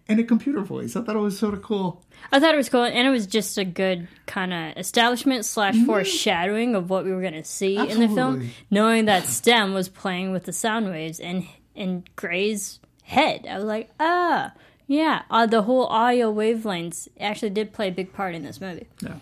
[0.08, 0.96] in a computer voice.
[0.96, 2.02] I thought it was sort of cool.
[2.32, 5.76] I thought it was cool, and it was just a good kind of establishment slash
[5.86, 8.50] foreshadowing of what we were going to see in the film.
[8.70, 13.64] Knowing that Stem was playing with the sound waves in in Gray's head, I was
[13.64, 14.52] like, ah,
[14.90, 15.22] yeah.
[15.30, 18.88] Uh, the whole audio wavelengths actually did play a big part in this movie.
[19.00, 19.14] Yeah.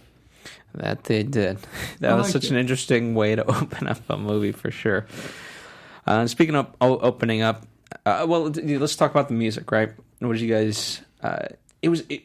[0.75, 1.59] That they did.
[2.01, 2.51] That I was such it.
[2.53, 5.07] an interesting way to open up a movie for sure.
[6.07, 7.67] Uh, speaking of o- opening up,
[8.07, 9.93] uh, well, d- let's talk about the music, right?
[10.21, 11.03] What did you guys?
[11.23, 11.47] Uh,
[11.83, 12.03] it was.
[12.09, 12.23] It,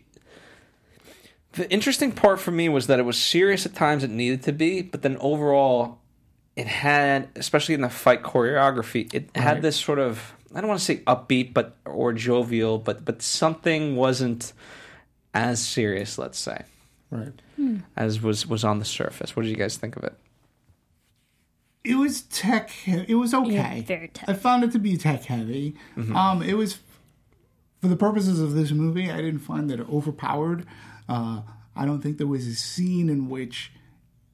[1.54, 4.52] the interesting part for me was that it was serious at times it needed to
[4.52, 6.00] be, but then overall,
[6.56, 9.62] it had, especially in the fight choreography, it had Right.
[9.62, 13.95] this sort of I don't want to say upbeat, but or jovial, but but something
[13.95, 14.54] wasn't
[15.34, 16.18] as serious.
[16.18, 16.64] Let's say
[17.10, 17.34] Right.
[17.95, 19.36] as was was on the surface.
[19.36, 20.16] What did you guys think of it?
[21.84, 22.72] It was tech.
[22.88, 23.51] It was okay.
[23.54, 24.30] Yeah, very tech.
[24.30, 25.76] I found it to be tech heavy.
[25.97, 26.80] Um, it was
[27.82, 29.12] for the purposes of this movie.
[29.12, 30.66] I didn't find that it overpowered.
[31.10, 31.41] Uh,
[31.76, 33.74] I don't think there was a scene in which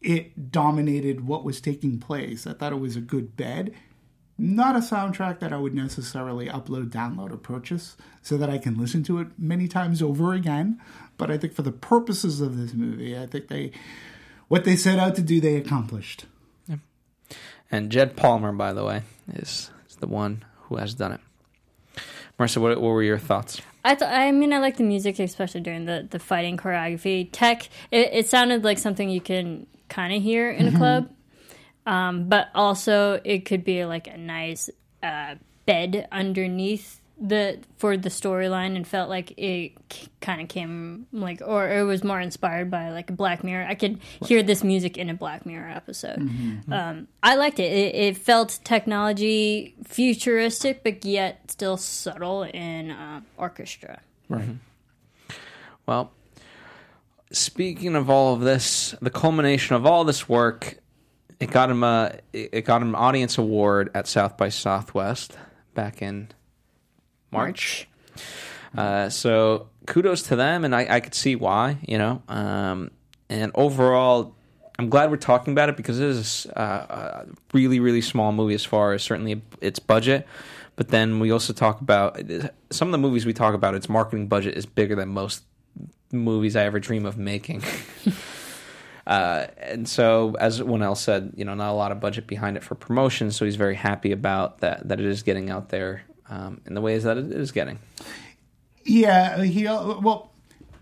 [0.02, 2.46] it dominated what was taking place.
[2.46, 3.74] I thought it was a good bed.
[4.40, 8.78] Not a soundtrack that I would necessarily upload, download, or purchase so that I can
[8.78, 10.80] listen to it many times over again.
[11.18, 13.72] But I think for the purposes of this movie, I think they
[14.48, 16.26] what they set out to do, they accomplished.
[17.72, 21.22] And Jed Palmer, by the way, is, is the one who has done it.
[22.40, 23.62] Marissa, what, what were your thoughts?
[23.84, 27.30] I th- I mean, I like the music, especially during the, the fighting choreography.
[27.32, 30.78] Tech, it, it sounded like something you can kind of hear in a mm-hmm.
[30.78, 31.10] club,
[31.86, 34.70] um, but also it could be like a nice
[35.04, 39.74] uh, bed underneath the for the storyline and felt like it
[40.22, 43.66] kind of came like or it was more inspired by like a Black Mirror.
[43.68, 46.20] I could hear this music in a Black Mirror episode.
[46.20, 46.72] Mm-hmm.
[46.72, 47.72] Um, I liked it.
[47.72, 47.96] it.
[47.96, 54.00] It felt technology futuristic, but yet still subtle in uh, orchestra.
[54.30, 54.48] Right.
[55.86, 56.12] Well,
[57.32, 60.78] speaking of all of this, the culmination of all this work,
[61.40, 65.38] it got him a it got him an audience award at South by Southwest
[65.74, 66.30] back in
[67.32, 67.88] March.
[68.78, 72.22] Uh, so kudos to them, and I, I could see why, you know.
[72.28, 72.92] Um,
[73.30, 74.36] and overall,
[74.78, 78.54] I'm glad we're talking about it because it is uh, a really, really small movie
[78.54, 80.28] as far as certainly its budget.
[80.76, 82.22] But then we also talk about
[82.70, 83.76] some of the movies we talk about.
[83.76, 85.44] Its marketing budget is bigger than most
[86.12, 87.64] movies I ever dream of making.
[89.10, 92.64] uh, and so, as Whannell said, you know, not a lot of budget behind it
[92.64, 93.32] for promotion.
[93.32, 96.82] So he's very happy about that that it is getting out there um, in the
[96.82, 97.80] ways that it is getting.
[98.86, 100.32] Yeah, he well,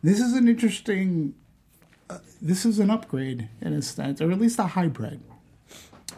[0.04, 1.36] this is an interesting.
[2.10, 5.22] Uh, this is an upgrade in a sense, or at least a hybrid.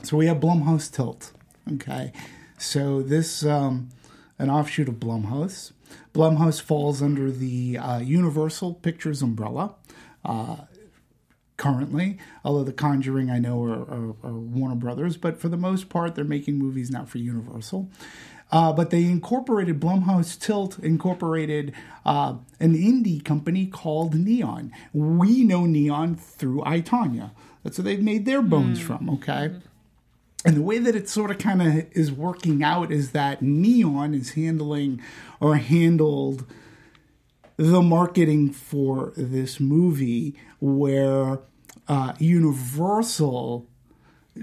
[0.02, 1.32] So we have Blumhouse Tilt.
[1.74, 2.12] Okay,
[2.58, 3.90] so this um,
[4.40, 5.74] an offshoot of Blumhouse.
[6.16, 9.76] Blumhouse falls under the uh, Universal Pictures umbrella.
[10.26, 10.58] Uh,
[11.60, 15.90] currently, although The Conjuring I know are, are, are, Warner Brothers, but for the most
[15.90, 17.92] part, they're making movies now for Universal.
[18.52, 21.72] Uh, but they incorporated Blumhouse Tilt, incorporated
[22.04, 24.72] uh, an indie company called Neon.
[24.92, 27.30] We know Neon through I, Tonya.
[27.64, 28.84] That's where they've made their bones mm.
[28.84, 29.52] from, okay?
[30.46, 34.16] And the way that it sort of kind of is working out is that Neon
[34.16, 35.02] is handling
[35.40, 36.46] or handled
[37.58, 41.40] the marketing for this movie, where
[41.88, 43.66] uh, Universal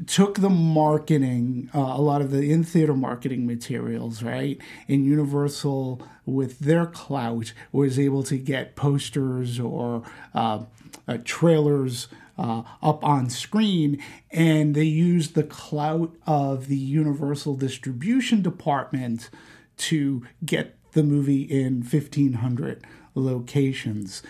[0.07, 4.59] took the marketing, uh, a lot of the in theater marketing materials, right?
[4.89, 10.03] And Universal, with their clout, was able to get posters or
[10.35, 10.65] uh,
[11.09, 12.09] uh, trailers.
[12.39, 13.99] Uh, up on screen,
[14.31, 19.31] and they used the clout of the Universal distribution department
[19.79, 24.23] to get the movie in 1,500 locations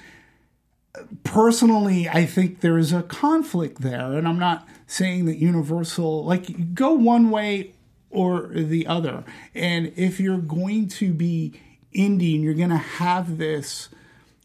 [1.24, 6.74] personally, I think there is a conflict there, and I'm not saying that Universal like
[6.74, 7.72] go one way
[8.11, 9.24] or the other.
[9.55, 11.61] And if you're going to be
[11.94, 13.88] indie and you're going to have this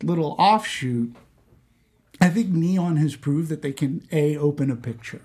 [0.04, 1.16] little offshoot,
[2.20, 5.22] I think Neon has proved that they can a open a picture.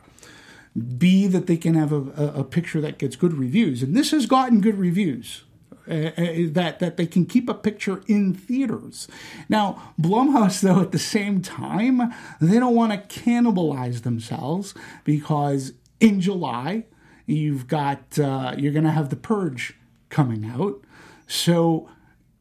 [0.99, 4.11] B that they can have a, a, a picture that gets good reviews, and this
[4.11, 5.43] has gotten good reviews.
[5.89, 9.07] Uh, uh, that that they can keep a picture in theaters.
[9.49, 14.75] Now, Blumhouse, though, at the same time, they don't want to cannibalize themselves
[15.05, 16.87] because in July
[17.25, 19.75] you've got uh, you're going to have The Purge
[20.09, 20.81] coming out.
[21.29, 21.89] So,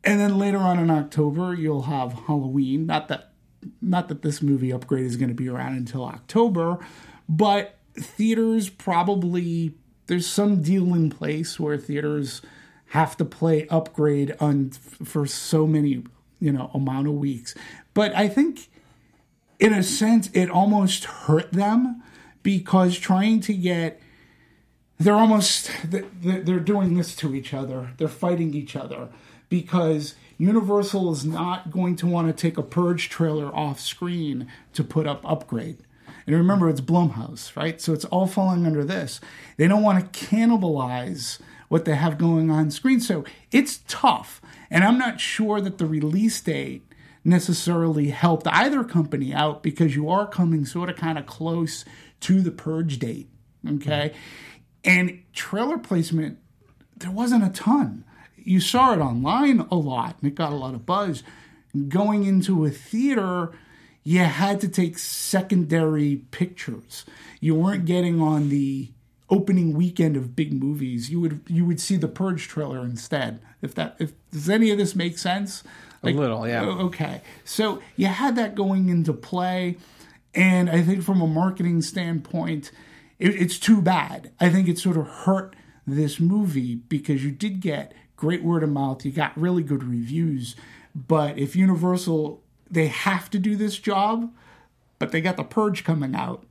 [0.04, 2.88] and then later on in October you'll have Halloween.
[2.88, 3.32] Not that
[3.82, 6.80] not that this movie upgrade is going to be around until October,
[7.30, 9.76] but theaters probably
[10.08, 12.42] there's some deal in place where theaters
[12.96, 16.04] have to play upgrade on for so many
[16.40, 17.54] you know amount of weeks.
[17.94, 18.70] But i think
[19.60, 22.04] in a sense it almost hurt them
[22.44, 24.02] because trying to get
[24.98, 27.92] they're almost they're doing this to each other.
[27.98, 29.10] They're fighting each other
[29.50, 34.84] because universal is not going to want to take a purge trailer off screen to
[34.84, 35.80] put up upgrade.
[36.26, 37.82] And remember it's blumhouse right?
[37.82, 39.20] So it's all falling under this.
[39.58, 43.00] They don't want to cannibalize what they have going on screen.
[43.00, 44.42] So it's tough.
[44.70, 46.84] And I'm not sure that the release date
[47.24, 51.84] necessarily helped either company out because you are coming sort of kind of close
[52.22, 53.30] to the purge date.
[53.68, 54.12] Okay.
[54.14, 54.18] Mm-hmm.
[54.84, 56.38] And trailer placement,
[56.96, 58.06] there wasn't a ton.
[58.38, 61.24] You saw it online a lot and it got a lot of buzz.
[61.88, 63.52] Going into a theater,
[64.04, 67.06] you had to take secondary pictures.
[67.42, 68.92] You weren't getting on the
[69.30, 73.40] opening weekend of big movies, you would you would see the Purge trailer instead.
[73.62, 75.64] If that if does any of this make sense?
[76.02, 76.64] Like, a little, yeah.
[76.66, 79.78] Okay, so you had that going into play,
[80.36, 82.72] and I think from a marketing standpoint,
[83.18, 84.32] it, it's too bad.
[84.40, 85.56] I think it sort of hurt
[85.88, 90.56] this movie because you did get great word of mouth, you got really good reviews,
[90.94, 94.34] but if Universal they have to do this job,
[95.00, 96.46] but they got the Purge coming out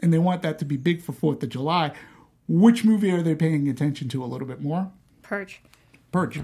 [0.00, 1.92] and they want that to be big for 4th of July.
[2.48, 4.90] Which movie are they paying attention to a little bit more?
[5.22, 5.60] Purge.
[6.12, 6.40] Purge.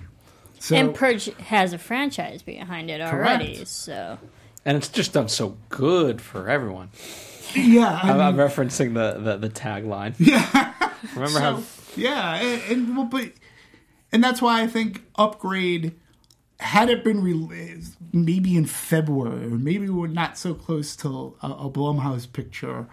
[0.59, 3.69] So, and Purge has a franchise behind it already, correct.
[3.69, 4.19] so.
[4.65, 6.91] And it's just done so good for everyone.
[7.55, 10.15] Yeah, I am referencing the, the, the tagline.
[10.19, 10.73] Yeah,
[11.15, 11.63] remember so, how?
[11.97, 13.33] Yeah, and, and well, but
[14.13, 15.95] and that's why I think Upgrade,
[16.61, 21.49] had it been released maybe in February, or maybe we're not so close to a,
[21.49, 22.87] a Blumhouse picture,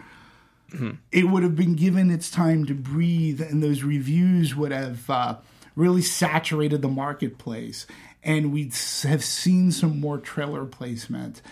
[1.12, 5.36] it would have been given its time to breathe, and those reviews would have uh,
[5.76, 7.86] really saturated the marketplace,
[8.22, 11.42] and we'd have seen some more trailer placement.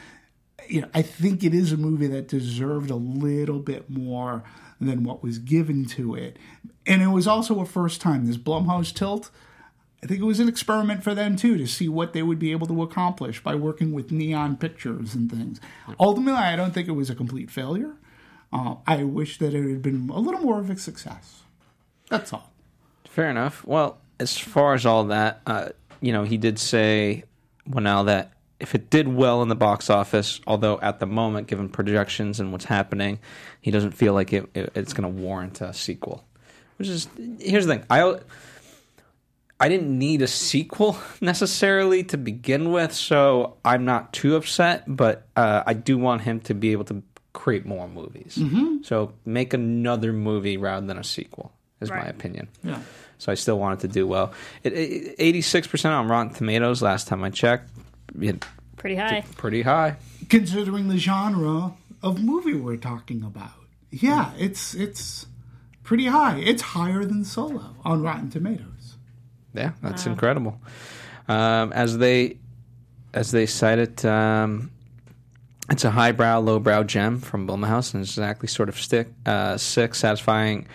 [0.68, 4.44] You know, I think it is a movie that deserved a little bit more
[4.80, 6.38] than what was given to it,
[6.86, 8.26] and it was also a first time.
[8.26, 9.30] This Blumhouse tilt.
[10.00, 12.52] I think it was an experiment for them too to see what they would be
[12.52, 15.60] able to accomplish by working with neon pictures and things.
[15.98, 17.94] Ultimately, I don't think it was a complete failure.
[18.52, 21.42] Uh, I wish that it had been a little more of a success.
[22.08, 22.50] That's all.
[23.04, 23.64] Fair enough.
[23.66, 25.70] Well, as far as all that, uh,
[26.00, 27.24] you know, he did say,
[27.66, 31.46] well, now that if it did well in the box office, although at the moment,
[31.46, 33.18] given projections and what's happening,
[33.60, 36.24] he doesn't feel like it, it, it's going to warrant a sequel.
[36.76, 37.08] Which is,
[37.40, 37.84] here's the thing.
[37.90, 38.18] I,
[39.60, 45.26] I didn't need a sequel necessarily to begin with, so I'm not too upset, but
[45.36, 47.02] uh, I do want him to be able to
[47.32, 48.36] create more movies.
[48.38, 48.82] Mm-hmm.
[48.82, 52.48] So make another movie rather than a sequel, is my opinion.
[52.62, 52.80] Yeah.
[53.18, 54.32] So I still want it to do well.
[54.62, 57.70] It, it, 86% on Rotten Tomatoes last time I checked.
[58.76, 59.24] Pretty high.
[59.36, 59.96] pretty high.
[60.28, 63.50] Considering the genre of movie we're talking about,
[63.90, 65.26] yeah, it's it's
[65.82, 66.38] pretty high.
[66.38, 68.96] It's higher than Solo on Rotten Tomatoes.
[69.52, 70.60] Yeah, that's incredible.
[71.26, 72.38] Um, as they
[73.12, 74.70] as they cited, um,
[75.70, 79.94] it's a highbrow, lowbrow gem from Blumhouse, and it's exactly sort of stick, uh, sick,
[79.94, 80.66] satisfying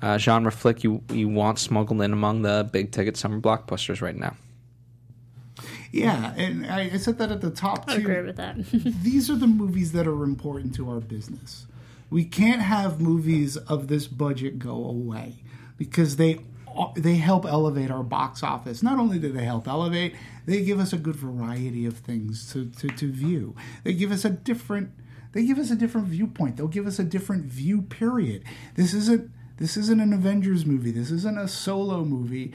[0.00, 4.16] uh, genre flick you you want smuggled in among the big ticket summer blockbusters right
[4.16, 4.36] now.
[5.90, 8.00] Yeah, and I, I said that at the top I too.
[8.02, 8.56] agree with that.
[9.02, 11.66] these are the movies that are important to our business.
[12.10, 15.36] We can't have movies of this budget go away
[15.76, 16.40] because they
[16.96, 18.82] they help elevate our box office.
[18.82, 20.14] Not only do they help elevate,
[20.48, 23.54] they give us a good variety of things to, to, to view.
[23.84, 24.92] They give us a different
[25.32, 26.56] they give us a different viewpoint.
[26.56, 28.44] They'll give us a different view period.
[28.74, 30.90] This isn't this isn't an Avengers movie.
[30.90, 32.54] This isn't a solo movie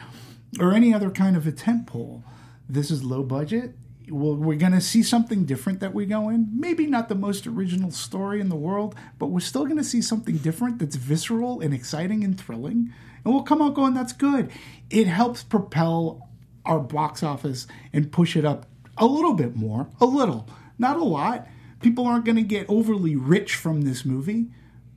[0.59, 2.23] or any other kind of a tentpole.
[2.67, 3.75] This is low budget.
[4.09, 6.49] Well, we're going to see something different that we go in.
[6.59, 10.01] Maybe not the most original story in the world, but we're still going to see
[10.01, 12.91] something different that's visceral and exciting and thrilling.
[13.23, 14.51] And we'll come out going, that's good.
[14.89, 16.29] It helps propel
[16.65, 18.65] our box office and push it up
[18.97, 19.87] a little bit more.
[19.99, 20.47] A little.
[20.77, 21.47] Not a lot.
[21.81, 24.47] People aren't going to get overly rich from this movie,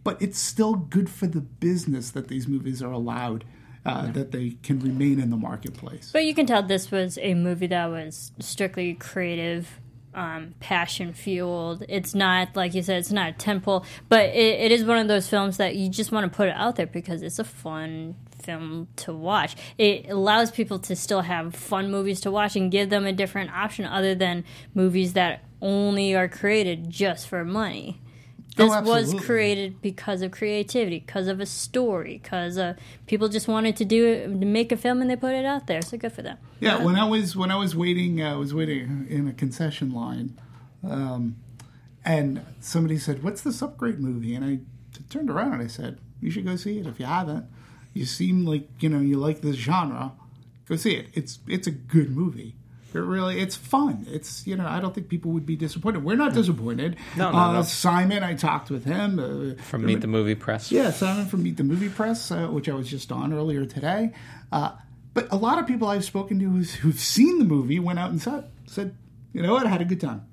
[0.05, 3.45] but it's still good for the business that these movies are allowed,
[3.85, 6.11] uh, that they can remain in the marketplace.
[6.13, 9.81] But you can tell this was a movie that was strictly creative,
[10.15, 11.85] um, passion fueled.
[11.89, 15.09] It's not like you said, it's not a temple, but it, it is one of
[15.09, 18.17] those films that you just want to put it out there because it's a fun
[18.47, 19.57] film to watch.
[19.77, 23.51] It allows people to still have fun movies to watch and give them a different
[23.51, 24.45] option other than
[24.75, 28.01] movies that only are created just for money.
[28.57, 32.75] This was created because of creativity, because of a story, because uh,
[33.07, 35.83] people just wanted to do it, make a film, and they put it out there.
[35.83, 36.39] So good for them.
[36.59, 39.93] Yeah, when I was when I was waiting, uh, I was waiting in a concession
[39.93, 40.41] line,
[40.83, 41.37] um,
[42.03, 44.61] and somebody said, "What's this upgrade movie?" And I
[45.11, 47.45] turned around and I said, "You should go see it if you haven't.
[47.97, 50.13] You seem like you know you like this genre.
[50.69, 51.07] Go see it.
[51.15, 52.55] It's it's a good movie.
[52.95, 54.07] It really it's fun.
[54.09, 56.05] It's you know I don't think people would be disappointed.
[56.05, 56.97] We're not disappointed.
[57.17, 57.63] No, no, uh, no.
[57.63, 60.73] Simon, I talked with him uh, From Meet the Movie Press.
[60.73, 64.13] yeah, Simon from Meet the Movie Press, uh, which I was just on earlier today.
[64.53, 64.73] Uh,
[65.15, 68.11] but a lot of people I've spoken to who's, who've seen the movie went out
[68.11, 68.95] and said, said,
[69.33, 70.27] you know what, I had a good time.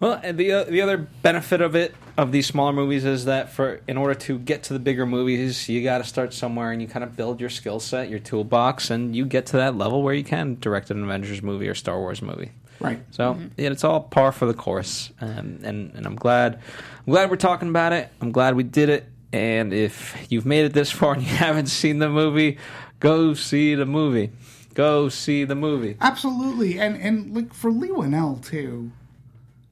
[0.00, 3.50] Well, and the uh, the other benefit of it of these smaller movies is that
[3.50, 6.80] for in order to get to the bigger movies, you got to start somewhere and
[6.80, 10.02] you kind of build your skill set, your toolbox, and you get to that level
[10.02, 12.52] where you can direct an Avengers movie or Star Wars movie.
[12.80, 13.00] Right.
[13.10, 16.60] So yeah, it's all par for the course, um, and and I'm glad
[17.06, 18.08] I'm glad we're talking about it.
[18.20, 19.08] I'm glad we did it.
[19.32, 22.58] And if you've made it this far and you haven't seen the movie,
[23.00, 24.30] go see the movie.
[24.74, 25.96] Go see the movie.
[26.00, 28.92] Absolutely, and and like for Leigh Whannell too,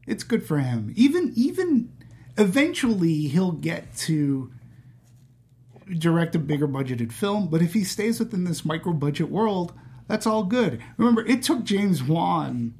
[0.06, 0.92] it's good for him.
[0.96, 1.92] Even even
[2.36, 4.52] eventually he'll get to
[5.98, 9.72] direct a bigger budgeted film, but if he stays within this micro budget world,
[10.08, 10.82] that's all good.
[10.96, 12.74] Remember, it took James Wan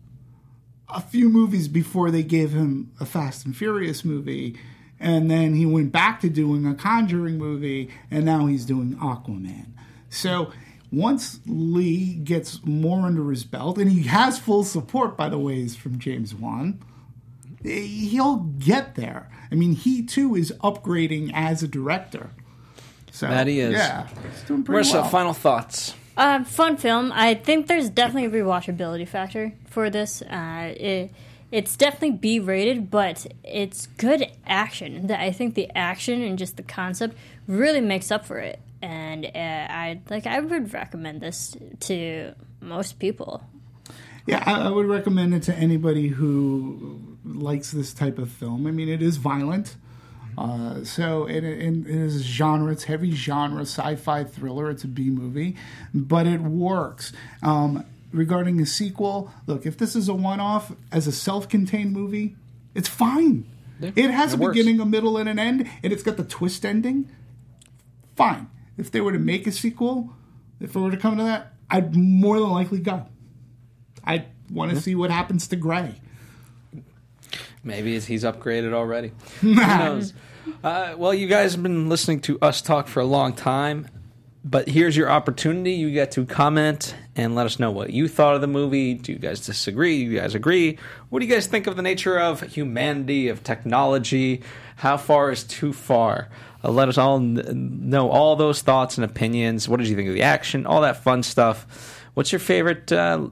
[0.89, 4.59] a few movies before they gave him a Fast and Furious movie.
[4.99, 9.73] And then he went back to doing a Conjuring movie, and now he's doing Aquaman.
[10.09, 10.53] So
[10.91, 15.61] once Leigh gets more under his belt, and he has full support, by the way,
[15.61, 16.83] is from James Wan,
[17.67, 19.29] he'll get there.
[19.51, 22.31] I mean, he too is upgrading as a director.
[23.13, 23.73] So That he is.
[23.73, 25.09] Yeah, he's doing pretty Marissa, well.
[25.09, 25.95] final thoughts.
[26.17, 27.13] Uh, fun film.
[27.15, 30.23] I think there's definitely a rewatchability factor for this.
[30.23, 31.13] Uh, it,
[31.53, 35.11] it's definitely B rated, but it's good action.
[35.11, 38.61] I think the action and just the concept really makes up for it.
[38.83, 43.43] And uh, I like I would recommend this to most people.
[44.27, 48.67] Yeah, I, I would recommend it to anybody who likes this type of film.
[48.67, 49.77] I mean, it is violent.
[50.39, 52.73] Uh, so it, it, it is genre.
[52.73, 54.71] It's heavy genre, sci-fi thriller.
[54.71, 55.57] It's a B movie,
[55.95, 57.13] but it works.
[57.43, 62.37] Um, regarding a sequel, look, if this is a one-off as a self-contained movie,
[62.75, 63.47] it's fine.
[63.81, 64.57] it has it a works.
[64.57, 67.09] beginning, a middle, and an end, and it's got the twist ending.
[68.15, 68.49] Fine.
[68.77, 70.13] If they were to make a sequel,
[70.61, 73.07] if it were to come to that, I'd more than likely go.
[74.05, 76.01] I want to see what happens to Gray.
[77.67, 79.11] Maybe he's upgraded already.
[79.41, 80.15] Who knows?
[80.63, 83.89] Uh, well, you guys have been listening to us talk for a long time,
[84.45, 85.73] but here's your opportunity.
[85.73, 88.95] You get to comment and let us know what you thought of the movie.
[88.95, 90.05] Do you guys disagree?
[90.05, 90.79] Do you guys agree?
[91.09, 94.43] What do you guys think of the nature of humanity, of technology?
[94.77, 96.29] How far is too far?
[96.63, 99.69] Uh, let us all n- know all those thoughts and opinions.
[99.69, 100.67] What did you think of the action?
[100.67, 101.67] All that fun stuff.
[102.15, 103.29] What's your favorite uh,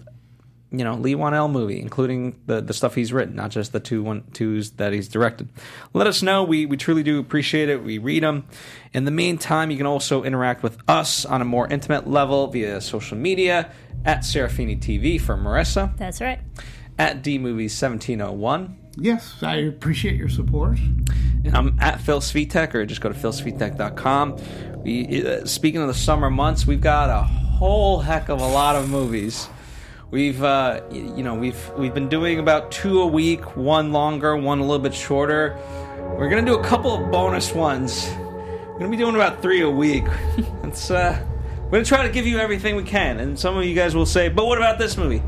[0.78, 4.02] you know Leigh Whannell movie, including the the stuff he's written, not just the two
[4.02, 5.48] one twos that he's directed.
[5.92, 6.44] Let us know.
[6.44, 7.82] We we truly do appreciate it.
[7.82, 8.46] We read them.
[8.92, 12.80] In the meantime, you can also interact with us on a more intimate level via
[12.80, 13.70] social media
[14.04, 16.38] at Serafini TV for Marissa, That's right.
[16.98, 18.78] at D Movies seventeen oh one.
[18.96, 20.78] Yes, I appreciate your support.
[20.78, 24.36] And I'm at Phil Svitek, or just go to philsvitek.com.
[24.84, 28.76] We, uh, speaking of the summer months, we've got a whole heck of a lot
[28.76, 29.48] of movies.
[30.10, 34.58] We've, uh, you know, we've we've been doing about two a week, one longer, one
[34.60, 35.58] a little bit shorter.
[36.18, 38.08] We're gonna do a couple of bonus ones.
[38.18, 40.04] We're gonna be doing about three a week.
[40.64, 41.24] It's uh,
[41.64, 43.20] we're gonna try to give you everything we can.
[43.20, 45.22] And some of you guys will say, "But what about this movie?"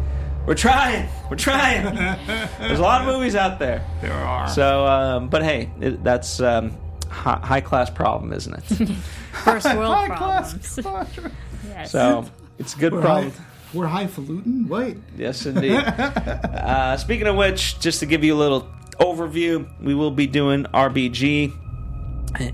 [0.45, 1.09] We're trying.
[1.31, 1.95] We're trying.
[2.59, 3.85] There's a lot of movies out there.
[4.01, 4.49] There are.
[4.49, 6.77] So, um, but hey, it, that's um,
[7.09, 8.89] hi- high class problem, isn't it?
[9.45, 10.79] First world High problems.
[10.83, 11.31] culture.
[11.69, 11.91] Yes.
[11.93, 12.25] So
[12.59, 13.31] it's a good We're, problem.
[13.33, 13.45] high,
[13.75, 14.69] we're highfalutin.
[14.69, 14.97] Wait.
[15.17, 15.73] Yes, indeed.
[15.77, 20.65] uh, speaking of which, just to give you a little overview, we will be doing
[20.65, 21.53] RBG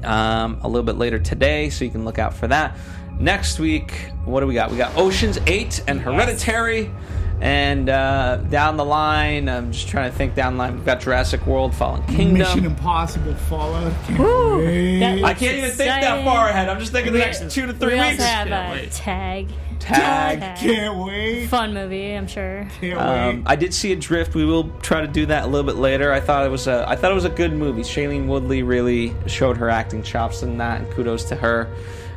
[0.04, 2.76] um, a little bit later today, so you can look out for that.
[3.18, 3.92] Next week,
[4.24, 4.70] what do we got?
[4.70, 6.90] We got Ocean's Eight and Hereditary.
[7.40, 10.76] And uh, down the line, I'm just trying to think down the line.
[10.76, 12.38] We've got Jurassic World, Fallen Kingdom.
[12.38, 13.92] Mission Impossible Fallout.
[14.04, 14.58] Can't Woo!
[14.58, 15.24] wait.
[15.24, 16.68] I can't even think that far ahead.
[16.68, 18.20] I'm just thinking the next two to three we weeks.
[18.20, 18.92] also have Can't uh, wait.
[18.92, 19.48] Tag.
[19.82, 20.40] Tag.
[20.40, 20.58] Tag.
[20.58, 21.46] Can't wait.
[21.48, 22.68] Fun movie, I'm sure.
[22.80, 23.42] Can't Um, wait.
[23.46, 24.34] I did see Adrift.
[24.34, 26.12] We will try to do that a little bit later.
[26.12, 27.82] I thought it was a, I thought it was a good movie.
[27.82, 31.68] Shailene Woodley really showed her acting chops in that, and kudos to her.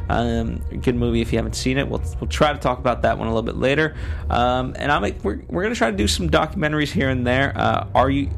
[0.07, 1.21] Um, good movie.
[1.21, 3.41] If you haven't seen it, we'll we'll try to talk about that one a little
[3.41, 3.95] bit later.
[4.29, 7.51] Um, and I'm we're we're gonna try to do some documentaries here and there.
[7.55, 8.29] Uh, are you?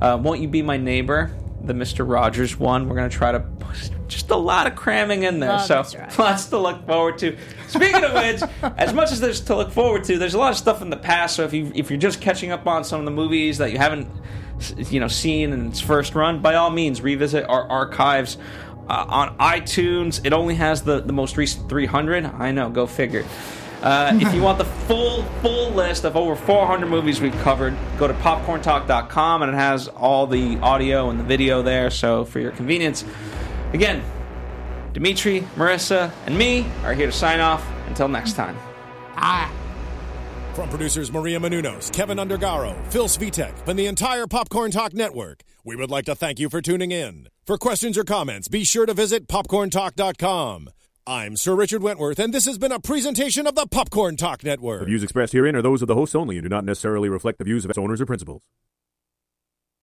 [0.00, 1.30] Uh, Won't you be my neighbor?
[1.62, 2.88] The Mister Rogers one.
[2.88, 5.50] We're gonna try to push just a lot of cramming in there.
[5.50, 7.36] Love so lots to look forward to.
[7.68, 8.42] Speaking of which,
[8.76, 10.96] as much as there's to look forward to, there's a lot of stuff in the
[10.96, 11.36] past.
[11.36, 13.78] So if you if you're just catching up on some of the movies that you
[13.78, 14.08] haven't
[14.76, 18.38] you know seen in its first run, by all means revisit our archives.
[18.88, 22.24] Uh, on iTunes, it only has the, the most recent 300.
[22.24, 23.26] I know, go figure.
[23.82, 28.06] Uh, if you want the full full list of over 400 movies we've covered, go
[28.06, 31.90] to popcorntalk.com and it has all the audio and the video there.
[31.90, 33.04] So for your convenience,
[33.76, 34.02] again,
[34.92, 37.64] Dimitri, Marissa, and me are here to sign off.
[37.86, 38.56] Until next time.
[39.14, 39.52] Ah.
[40.54, 45.76] From producers Maria Menounos, Kevin Undergaro, Phil Svitek, and the entire Popcorn Talk Network, we
[45.76, 47.28] would like to thank you for tuning in.
[47.44, 50.70] For questions or comments, be sure to visit popcorntalk.com.
[51.06, 54.80] I'm Sir Richard Wentworth, and this has been a presentation of the Popcorn Talk Network.
[54.80, 57.38] The views expressed herein are those of the hosts only and do not necessarily reflect
[57.38, 58.42] the views of its owners or principals.